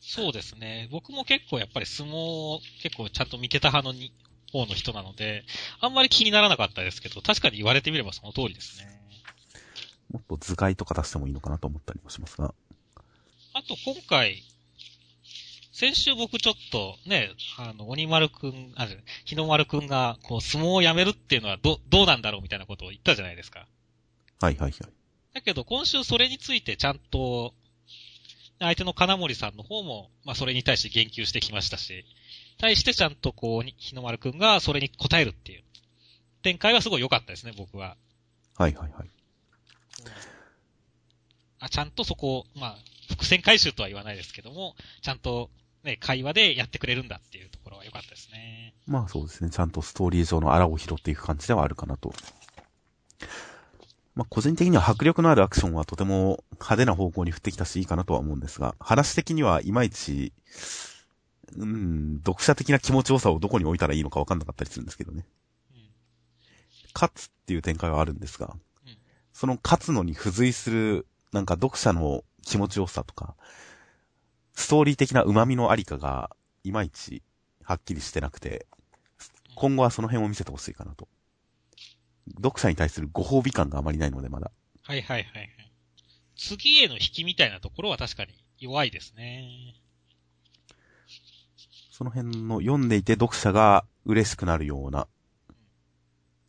[0.00, 0.88] そうですね。
[0.90, 4.12] 僕も結構やっぱり相撲を結構ちゃんと見てた派のに
[4.52, 5.44] 方の人なので、
[5.80, 8.88] あんまり気にならなかったですけど、確かに言われてみればその通りですね。
[10.10, 12.54] もっと図解とか出してもいいのかなと思ったりもしますが。
[13.52, 14.42] あと今回、
[15.78, 23.68] 先週僕ちょっとね、あの、鬼丸くん、あ、じゃ日の丸くんが、こう、相撲をやめるっていうのはど、どうなんだろうみたいなことを言ったじゃないですか。
[24.40, 24.92] はいはいはい。
[25.34, 27.54] だけど今週それについてちゃんと、
[28.58, 32.04] 相手の金森さんの方も、まあそれに対して言及してきましたし、
[32.58, 35.62] 対してちゃんとこう、日の丸くんがそれに答えるっていう
[36.42, 37.96] 展開はすごい良かったですね、僕は。
[38.56, 39.08] はいはいはい。
[41.60, 42.78] あ、ちゃんとそこを、まあ、
[43.10, 45.50] 伏線回収とは言わないですけども、ちゃんと
[45.84, 48.74] ね、会話でやってくれるんだっていうところは良かったですね。
[48.86, 49.50] まあそうですね。
[49.50, 52.12] ちゃんとストーリー上の荒を拾っていく感じではあるかなと。
[54.14, 60.32] まあ個人的には迫力のあるアクションはとても派手な方向に振ってきたしいいかなとは思うんですが、話的にはいまいち、
[61.56, 65.26] うん、読者的な気持ちよさをどこに置いたらいいのかわかんなかったりするんですけどね。
[65.72, 65.80] うん。
[66.94, 68.54] 勝つっていう展開はあるんですが、
[68.86, 68.98] うん
[69.32, 73.36] その勝つのに付随する、なんか読者の気持ちよさとか、
[74.58, 76.30] ストーリー的な旨味のありかが、
[76.64, 77.22] いまいち、
[77.62, 78.66] はっきりしてなくて、
[79.54, 81.06] 今後はその辺を見せてほしいかなと。
[82.42, 84.50] 読者に対するご褒美感があまりないので、まだ。
[84.82, 85.50] はいはいはいはい。
[86.36, 89.76] 次への引きみたいなところは確かに弱いですね。
[91.92, 95.06] その辺の読んでいて読者が嬉しくなるような、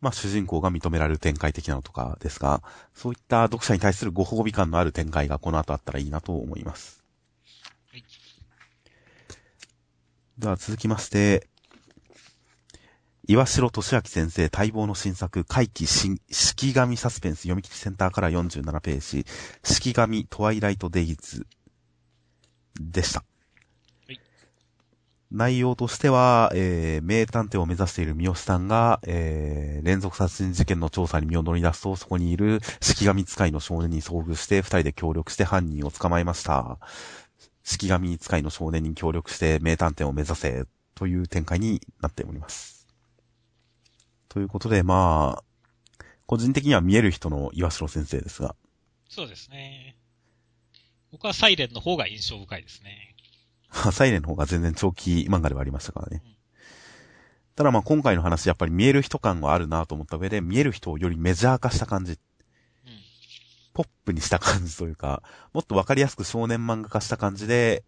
[0.00, 2.60] まあ主人公が認められる展開的なのとかですが、
[2.92, 7.04] そういった読者に対するご褒美感のある展開がこの後あったらいいなと思います。
[7.92, 8.04] はい
[10.40, 11.46] では続きまして、
[13.28, 19.26] 岩城俊明先生待望の新作、怪奇新、式神サスペンス読み切りセンターから47ページ、
[19.62, 21.46] 式神トワイライトデイズ
[22.80, 23.22] でした。
[24.06, 24.20] はい
[25.32, 36.78] 内容としては、えー、名探偵を目指している三好さんが、えー、連続殺人事件の調査に身を乗り出すと、そこにいる式神使いの少年に遭遇して、二人で協力して犯人を捕まえました。
[37.70, 40.64] 式神使いの少年に協力して名探偵を目指せ、
[40.94, 42.86] という展開になっております。
[44.28, 48.54] ということで、まあ、個人的には見える人の岩城先生ですが、
[49.08, 49.96] そうですね。
[51.10, 53.16] 僕はサイレンの方が印象深いですね。
[53.92, 56.36] サイレンの方が全然長期漫画ではありましたからねうん。
[57.56, 62.18] ただまあ今回の話、やっぱり見える人感があるなと思った上で、見える人をよりメジャー化した感じ、うん。
[63.80, 65.22] ポップにした感じというか、
[65.54, 67.82] もっとわかりやすく少年漫画化した感じで、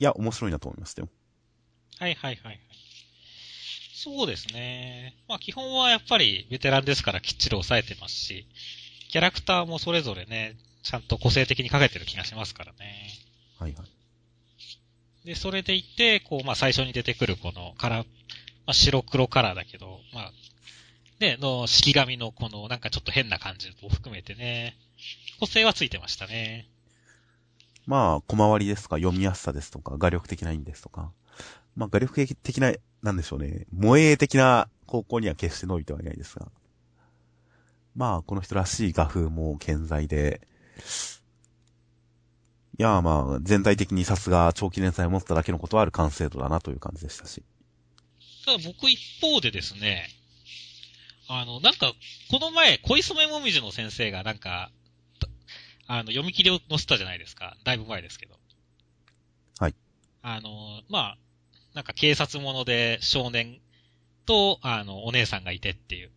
[0.00, 1.08] いや、面白いなと思いましたよ。
[2.00, 2.60] はいはいはいはい。
[3.94, 5.14] そうですね。
[5.28, 8.48] まあ基本はやっぱりベテランですからきっちり抑えてますし、
[9.08, 13.08] キャラクターもそれぞれね、ちゃんと個性的に描けてる気がしますからね。
[13.60, 15.26] はいはい。
[15.26, 18.06] で、それでいて、こう、まあ最初に出てくるこのカラー、
[18.66, 20.32] まあ白黒カラーだけど、まあ、
[21.20, 24.76] ね、の、式紙のこのなんかちょっと変な感じを含めてね、
[25.40, 26.68] 個性はついてましたね。
[27.86, 31.12] まあ、小回りですとか、読みやすさですとか、画力的な意味ですとか、
[31.76, 32.72] まあ、画力的な、
[33.02, 36.48] なんでしょうね、萌え的な方向には決して伸びてはいないですが、
[37.94, 40.40] まあ、この人らしい画風も健在で、
[42.78, 47.42] いや、まあ、全体的にさすが長期連載を持っただけのことはある完成度だなという感じでしたし。
[48.44, 50.08] ただ僕一方でですね、
[51.28, 51.92] あの、なんか、
[52.30, 54.85] この前、恋染もみじの先生がなんか、た
[55.86, 57.56] あの、読み切りを載せたじゃないですか。
[57.64, 58.34] だいぶ前ですけど。
[59.58, 59.74] はい。
[60.22, 61.18] あの、まあ、
[61.74, 63.60] なんか警察者で少年
[64.24, 66.10] と、あの、お姉さんがいてっていう。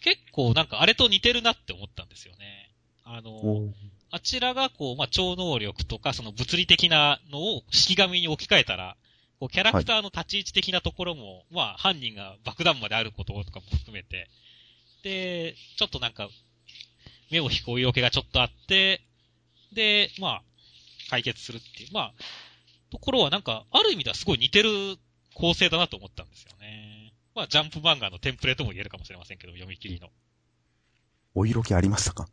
[0.00, 2.70] 結構なんかあれと似てるなって思ったんですよね。
[3.04, 3.68] あの、
[4.10, 8.96] あちらがこう、まあ、超能力とか、その物理的なのを式紙に置き換えたら、
[9.38, 14.28] こう、キャラクターの立ち位置的なところも、まあ、犯人が爆弾魔であることとかも含めて、
[15.02, 16.28] で、ちょっとなんか、
[17.30, 19.00] 目を引く追いよけがちょっとあって、
[19.72, 20.42] で、まあ、
[21.10, 22.14] 解決するっていう、まあ、
[22.90, 24.70] ところはなんか、ある意味ではすごい似てる
[25.34, 27.12] 構成だなと思ったんですよね。
[27.34, 30.08] まあ、ジャンプ漫画のテンプレとも言えるかもしれませんけど、読み切りの。
[31.34, 32.24] お色気ありましたか？
[32.24, 32.28] ん？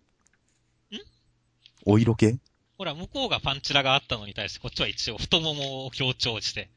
[1.86, 2.39] お色気？
[2.80, 6.70] ほら、向こうがパンチラがあったのに対して、こっちは一応太ももを強調して。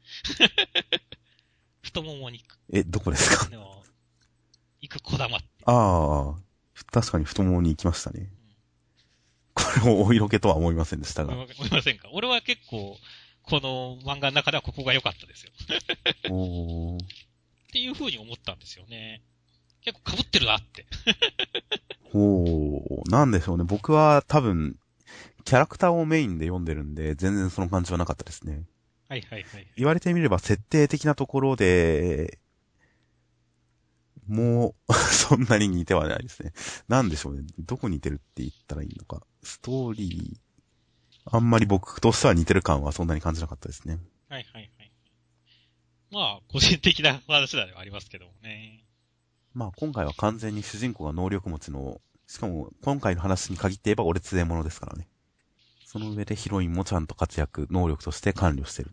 [1.81, 2.59] 太ももに行く。
[2.73, 3.49] え、どこですか？
[3.49, 3.83] でも、
[4.81, 5.37] 行く小玉。
[5.37, 6.35] ああ、
[6.91, 8.29] 確かに太ももに行きましたね。
[9.53, 11.33] これをお色気とは思いませんでしたが。
[11.33, 12.09] 思いませんか？
[12.13, 12.97] 俺は結構、
[13.43, 15.51] この漫画の中ではここが良かったですよ。
[16.29, 17.07] おーっ
[17.71, 19.21] ていう風に思ったんですよね。
[19.83, 20.85] 結構被ってるなって。
[22.11, 23.63] ほう、なんでしょうね。
[23.63, 24.77] 僕は多分、
[25.45, 28.63] キャラクターをメインで読んでるんで、全然その感じはなかったですね。
[29.07, 29.67] はいはいはい。
[29.75, 32.39] 言われてみれば設定的なところで、
[34.31, 36.53] もう、 そんなに似てはないですね。
[36.87, 37.43] なんでしょうね。
[37.59, 39.21] どこ似てるって言ったらいいのか。
[39.43, 43.99] ストーリー、あんまり僕としては似てる感はそんなに感じなかったですね。
[44.29, 44.91] はいはいはい。
[46.11, 48.85] まあ、個人的な話ではありますけどもね。
[49.53, 55.09] まあ今回は完全に主人公が能力持ちの、しかも今回の話に限って言えば俺連れ者ですからね。
[55.85, 58.91] その上でヒロインもちゃんと活躍、能力として管理をしている。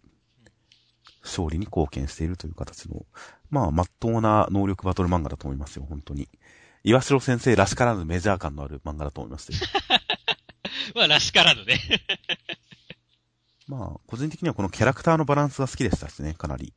[1.22, 3.04] 勝利に貢献しているという形の、
[3.50, 6.28] まあ、まっとうな能力バトル漫画だと思いますよ、本当に。
[6.84, 9.58] 岩城先生らしからぬメジャー感のある漫画だと思いますよ。
[10.94, 11.80] まあ、らしからぬね。
[13.66, 16.72] まあ、個人的にはこのキャラクターのバランスが好きでしたしね、かなり。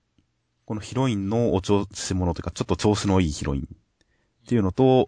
[0.65, 3.65] このヒロインのお調子者というか、ちょっと調子のいいヒロインっ
[4.47, 5.07] ていうのと、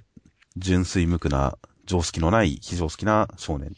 [0.56, 3.76] 純粋無垢な、常識のない非常識な少年。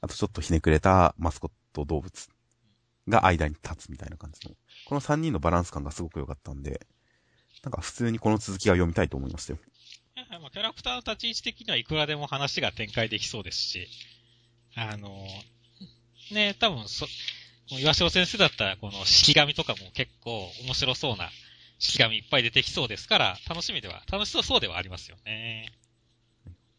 [0.00, 2.28] あとちょっとひねくれたマスコット動物
[3.08, 4.54] が間に立つみたいな感じの。
[4.86, 6.86] この3人のバランス感がすごく良かったんで、
[7.62, 9.58] なんか普通にこの続きが読みたいと思いましたよ。
[10.40, 13.88] まあ、キャラクターの立ち位置的にはいくらでも話が展開できそうですし、
[14.74, 15.26] あの、
[16.32, 17.06] ね、多分そ、
[17.70, 21.30] 岩城先生だったらこの式紙とかも結構面白そうな
[21.78, 25.72] 式紙いっぱい出てきそうですから、楽しみでは、楽しそうそうではありますよね。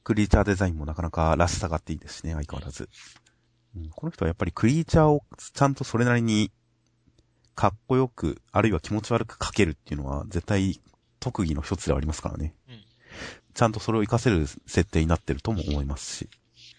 [0.03, 2.89] クリーチャーデザインもなかなからしさがあっていいですしね、相変わらず。
[3.75, 6.51] うん、この人はやっぱりクリーチャーをちゃんとそれなりに
[7.59, 10.79] かっこよく、あるいは気持ち悪く描けるっていうのは絶対
[11.19, 12.55] 特技の一つではありますからね。
[12.69, 12.81] うん。
[13.53, 16.29] ちゃんとそれを活かせる設定になってるとも思いますし。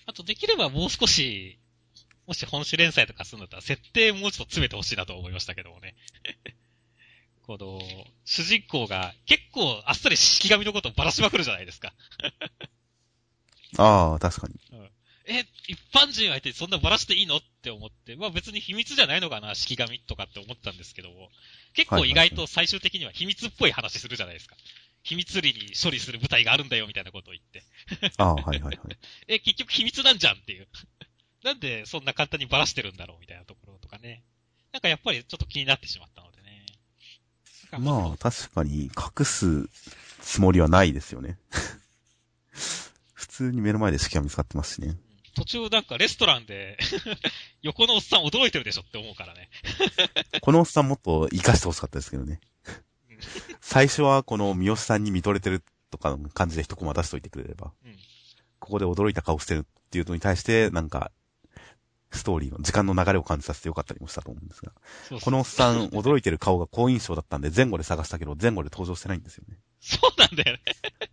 [0.07, 1.59] あとできればもう少し、
[2.27, 5.97] もし本誌連載とかするんだったら設定もうちょっと詰めてほしいなと思いましたけどもね。
[7.47, 7.79] この、
[8.25, 11.93] 主人公が結構あっさり式紙のことをばらしまくるじゃないですか。
[13.77, 14.55] ああ、確かに。
[14.73, 14.91] うん。
[15.31, 21.31] え、一般人相手にそんなばらしていいのって思って、まあ別に秘密じゃないのかな、式紙とかって思ったんですけども、
[21.73, 24.57] 結構意外と最終的には秘密っぽい話するじゃないですか。
[25.03, 27.63] 秘密裏に処理する部隊があるんだよみたいなことを言って。
[28.19, 28.79] ああ、はいはいはい。
[29.29, 30.69] え、結局秘密なんじゃんっていう。
[31.43, 34.25] なんでそんな簡単にばらしてるんだろうみたいなところとかね。
[34.73, 36.67] なんかやっぱりちょっと気になってしまったのでね。
[37.79, 39.69] まあ、確かに隠す
[40.21, 41.39] つもりはないですよね。
[43.15, 44.97] 普通に目の前で式が見つかってますしね。
[45.35, 46.79] 途中なんかレストランで
[47.63, 49.51] 横のおっさん驚いてるでしょって思うからね
[50.41, 52.41] このおっさんもっと活かしてほしかったですけどね。
[53.61, 57.73] 最初はこの三好さんに見とれてるとかの感じで一コマ出しといてくれれば。
[57.85, 57.97] うん、
[58.59, 61.11] ここで驚いた顔してるっていうのに対して、なんか、
[62.13, 64.73] ストーリーの時間の流れを感じさせてよかったりもしたと思うんですが。
[64.73, 69.59] そうそうこのおっさん、驚いてる顔が好印象だったんで、前後で探したけど、前後で登場してないんですよね。
[69.81, 70.63] そうなんだよね。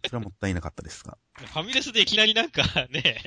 [0.05, 1.17] それはもったいなかったですが。
[1.35, 3.21] ファミレスでいきなりなんかね、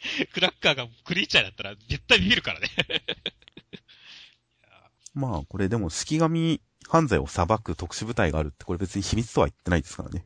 [0.32, 2.68] クラッカーがクリーチャーだったら絶対ビビるからね
[5.14, 10.24] まあ、これでも、式神犯罪を裁く特殊部隊があるって、これ別に秘密とは言ってないですからね。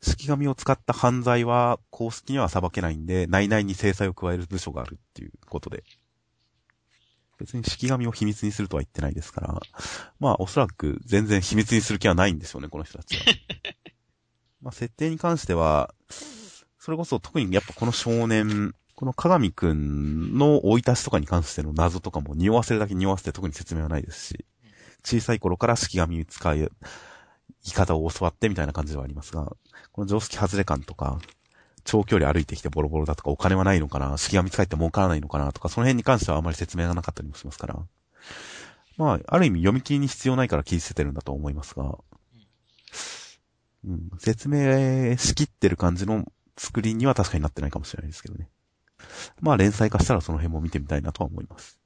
[0.00, 5.82] 式紙を使った犯罪は公式には裁けないんで、内々に制裁を加える部署があるっていうことで。
[7.38, 9.60] 別に式紙を秘密にするとは言ってないですから、
[10.18, 13.22] まあおそらく全然秘密にする気はないんでしょうね、この人たちは。
[14.60, 15.94] まあ設定に関しては、
[16.88, 24.46] それこそ特にやっぱこの少年、この鏡くんの追い出しとかに関しての謎とかも匂わせるだけ匂わせて特に説明はないですし、
[25.04, 26.70] 小さい頃から式紙使い、生
[27.62, 29.54] き方を教わってみたいな感じではありますが、
[29.92, 31.18] この常識外れ感とか、
[31.84, 37.86] 長距離歩いてきてボロボロだとか、お金はないのかな、式が見つかって儲からないのかなとか、その辺に関してはあまり説明がなかったりもしますから。
[38.96, 41.98] まあ、ある意味読み切りに必要ないから切り捨ててるんだと思いますが、
[43.84, 46.24] うん、説明しきってる感じの
[46.58, 48.48] 作りには確かになってないかもしれないですけどね。
[49.40, 51.78] まあ連載化したらその辺も見てみたいなとは思います。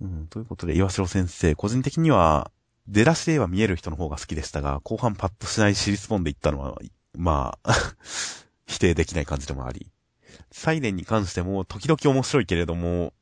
[0.00, 2.50] うん、ということで、岩城先生、個人的には、
[2.86, 6.78] 出だしでは見える人の方が好きでしたが、後半パッとしないシリスポンで行ったのは、
[7.16, 7.72] まあ
[8.66, 9.90] 否定できない感じでもあり。
[10.52, 13.12] サイレンに関しても、時々面白いけれども、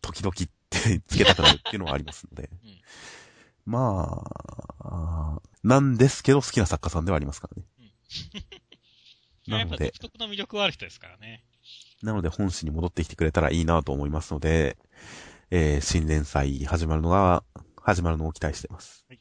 [0.00, 2.48] 時々ってつけたくなるっていうのはありますので。
[2.64, 2.80] うん、
[3.66, 4.24] ま
[4.80, 7.68] あ、なんですけど好きな作家さんではありますからね。
[7.80, 8.65] うん、
[9.48, 9.86] なので。
[9.86, 11.44] 独特の魅力はある人ですからね。
[12.02, 14.76] なので本誌に戻ってきてくれたらいいなと思いますので、
[15.50, 17.42] えー、新連載始まるのが
[17.80, 19.04] 始まるのを期待しています。
[19.08, 19.20] はい、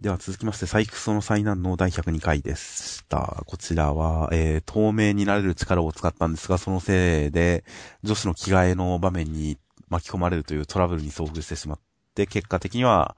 [0.00, 3.42] では続きまして、サイクソの災難の第102回でした。
[3.46, 7.64] こちらは、えー、透明になれる力を使ったんですが、そのせいで、
[8.02, 9.58] 女子の着替えの場面に
[9.88, 11.80] 巻き込まれるというトラブルに遭遇してしまっ
[12.14, 13.16] て、結果的には、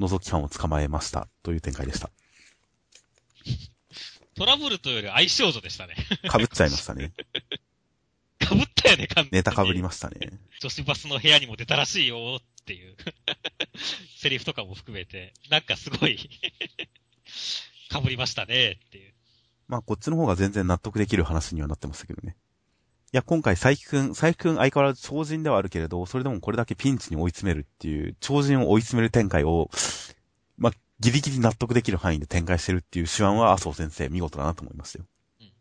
[0.00, 2.10] 覗き犯を捕まえましたという展開でした。
[4.34, 5.94] トラブルというより相性女でしたね。
[6.30, 7.12] 被っちゃいましたね。
[8.40, 9.30] 被ったよね、完全に。
[9.32, 10.38] ネタ被りましたね。
[10.60, 12.96] 女子バスの部屋にも出たらしいよっていう
[14.16, 16.18] セリフとかも含めて、なんかすごい
[17.90, 19.14] 被りましたねっていう。
[19.68, 22.36] まあ、こっちの方が全然納得できる話にはなってましたけどね。
[23.12, 29.78] いや、今回、佐伯くん、佐伯くん相変わらず超人ではあるけれど、それでもこれだけピンチに追い詰めるっていう、超人を追い詰める展開を、まあ、
[31.04, 35.04] ギリギリ納得できる範囲で展開してるっていう手腕は麻生先生見事だなと思いますよ。
[35.38, 35.52] うん、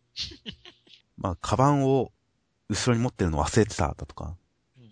[1.18, 2.14] まあ、カバンを
[2.70, 4.38] 後ろに持ってるの忘れてただとか、
[4.78, 4.90] うん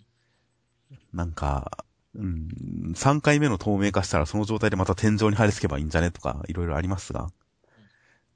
[1.14, 2.48] なんか、うん、
[2.94, 7.30] 3回目の透明化したらその状態でまた天井に貼り付けばいいんじゃねとか、いろいろありますが、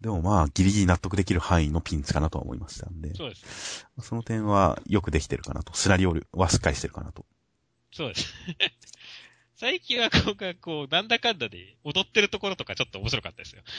[0.01, 3.87] でもまあ、ギリギリ納得できる範囲のピンチかなとは思いましたんで、そうです。
[4.01, 5.75] その点はよくできてるかなと。
[5.75, 7.25] シナリオはしっかりしてるかなと。
[7.93, 8.35] そうです。
[9.57, 13.63] 最近はこう、こう、なんだかんだで踊ってるところとかちょっと面白かったですよ。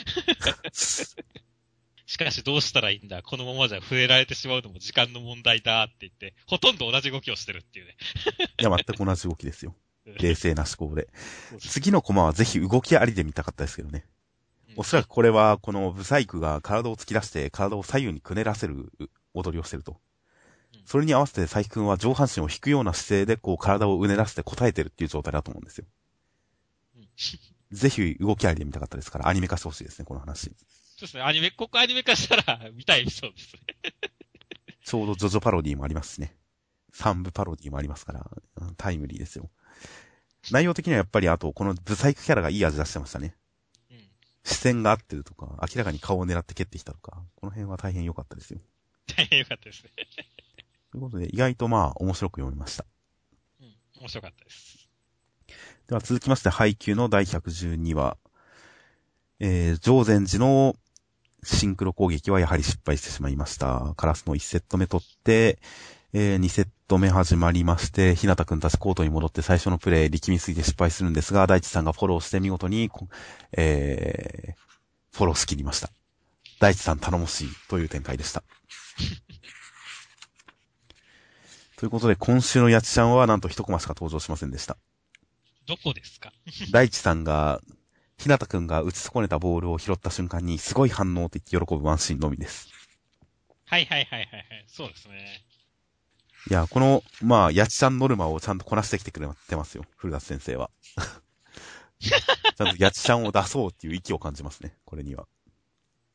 [2.04, 7.96] しかしどうしたらいいんだこのままじゃ触れられてしまうのも時間の問題だって言って、ほとんど同じ動きをしてるっていうね。
[8.60, 9.76] いや、全く同じ動きですよ。
[10.04, 11.08] 冷静な思考で。
[11.60, 14.06] 次のコマはぜひ動きありで見たかったですけどね。
[14.74, 18.90] おそらくこれは、このブサイクが体を突き出して、体を左右にくねらせる
[19.34, 20.00] 踊りをしてるとうん。
[20.88, 25.84] それに合わせて佐伯くんは上半身を引くような姿勢で、こう体をうねらせて答えてるっていう状態だと思うんですよ。
[26.96, 27.08] うん
[27.70, 30.44] ぜひ動きありで見たかったですから、アニメ化してほしいですね、この話。
[30.46, 30.52] そ
[30.96, 31.22] うですね。
[31.22, 33.60] アニメ、ここアニメ化したら見たいそうですね。
[34.82, 36.34] ちょうどジョジョパロディもありますしね。
[36.90, 38.26] 三部パロディもありますから、
[38.56, 39.50] うんタイムリーですよ。
[40.50, 43.36] 内容的にはやっぱりあと、このブサイクキャラがいい味出してましたね。
[43.90, 43.98] うん。
[44.42, 48.60] 視線が合ってるとか、明らかに顔を狙って蹴ってきたとか、この辺は大変良かったですよ。
[49.14, 49.90] 大変よかったですね。
[50.90, 52.84] ということで、意外とまあ、面白く読みました。
[53.60, 53.74] うん。
[54.00, 54.88] 面白かったです。
[55.88, 58.16] では続きまして、配給の第112話。
[59.40, 60.74] えー、上禅寺の
[61.44, 63.94] シンクロ攻撃はやはり失敗してしまいました。
[63.96, 65.60] カラスの1セット目取って、
[66.12, 73.08] えー、2セット目始まりまして、ひなたくんたちコートに戻って最初のプレイ力みすぎて失敗するんですが、大地さんがフォローして見事に、こ
[73.52, 75.90] えー、フォローしきりました。
[76.60, 78.42] 大地さん頼もしいという展開でした。
[81.78, 84.76] ということで、今週のやちちゃんはなんと一コマしか登場しませんでした。
[85.64, 86.32] どこですか？
[86.72, 87.60] 大地さんが、
[88.16, 92.68] ひなたくんが打ち損ねたボールを拾った瞬間に、すごい反応って言って喜ぶワンシーンのみです。
[93.66, 94.64] はいはいはいはいはい。
[94.66, 95.44] そうですね。
[96.50, 99.84] いや、この、まあ、やちちゃんノルマをちゃんとこなしてきてくれてますよ。
[99.96, 100.70] 古田先生は。
[102.00, 104.76] ちゃんとやちちゃんを出そうっていう意気を感じますね。
[104.84, 105.28] これには。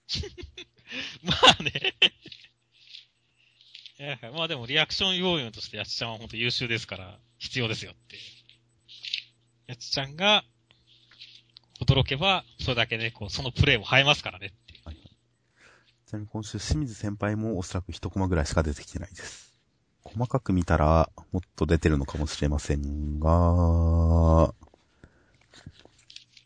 [1.23, 1.95] まあね。
[3.99, 8.17] いやまあでもリアクション要員としてやちちゃんは本当優秀ですから、必要ですよって。
[9.67, 10.43] やちちゃんが、
[11.79, 14.81] 驚けば、それだけね、こう、そのプレイも映えますからねっていう。
[16.07, 19.53] ちなみに今週清水先輩もおそらく一コマぐらいしか出てきてないです。
[20.03, 24.53] 細かく見たら、もっと出てるのかもしれませんが、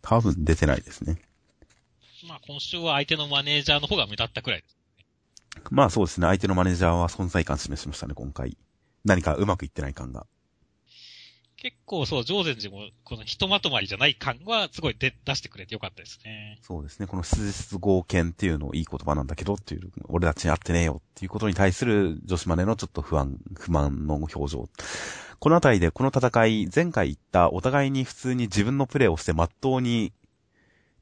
[0.02, 1.22] 多分出てないですね。
[2.28, 4.77] まあ今週は相手のマネージャーの方が目立ったくらいです。
[5.72, 6.28] まあそうですね。
[6.28, 8.58] 相手のマネージャーは存在感示しましたね、今回。
[9.06, 10.26] 何かうまくいってない感が。
[11.58, 16.60] 結構そう、上禅寺も、このひとまとまりじゃない感は、すごい出出してくれてよかったですね。
[16.62, 17.08] そうですね。
[17.08, 24.70] この質実合憲っていうのいい言葉なんだけどっていう、俺たちに合ってねえよっていうことに対する女子マネのちょっと不安、不満の表情。
[25.40, 30.14] このあたりでこの戦い、前回言ったお互いに普通に自分のプレーをして真っ当に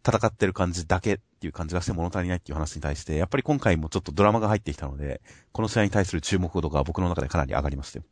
[0.08, 5.21] 戦ってる感じだけっていう感じがして物足りないっていう話に対して、やっぱり今回もちょっとドラマが入ってきたので、
[5.51, 8.05] この試合に対する注目度が僕の中でかなり上がりましたよ。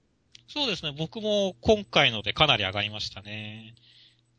[0.48, 3.74] そうですね、僕も今回のでかなり上がりましたね。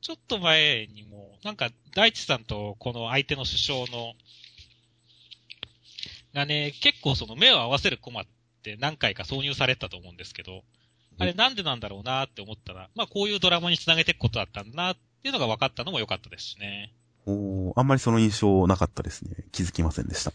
[0.00, 4.12] ちょっと前にも、なんか、大地さんとこの相手の首相の、
[6.34, 8.24] がね、結構その目を合わせるコマっ
[8.62, 10.62] て何回か挿入されてたと思うんですけど、
[11.18, 16.92] あれなんでなんだろうなって思ったら、まあこういうドラマに繋げていくことだったんだなっていうのが分かったのも良かったですしね。
[17.26, 19.46] おーあんまりその印象なかったですね。
[19.52, 20.32] 気づきませんでした。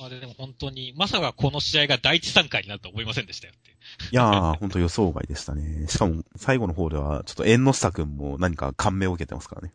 [0.00, 3.74] あれでも本当に、まさかこの試合が第一参加になるとは思いませんでしたよってい
[4.16, 5.86] やー、ほんと予想外でしたね。
[5.88, 9.72] しかも、最後の方では、ちょっと縁の下くんも何か感銘を受けてますからね。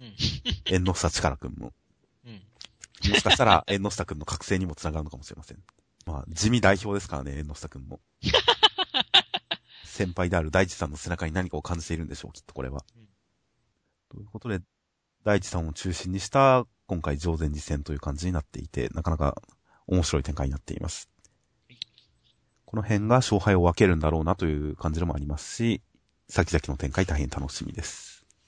[0.00, 0.14] うん。
[0.66, 1.72] 縁の下力くんも。
[2.24, 3.10] うん。
[3.10, 5.58] もしかしたら、縁の下くんの覚醒にもつながるのかもしれません。
[6.06, 8.00] まあ、地味代表ですからね、縁の下くんも。
[9.84, 12.84] 先輩である大地さんの背中に何かを感じているんでしょう、きっとこれは。
[12.96, 13.06] うん
[14.08, 14.60] ということで、
[15.26, 19.42] 大地さんを中心にした、今回上前次戦という感じになっていて、なかなか
[19.88, 21.10] 面白い展開になっています。
[22.64, 25.82] この辺が勝敗を分けるんだろうなという感じでもありますし、
[26.28, 28.15] 先々の展開大変楽しみです。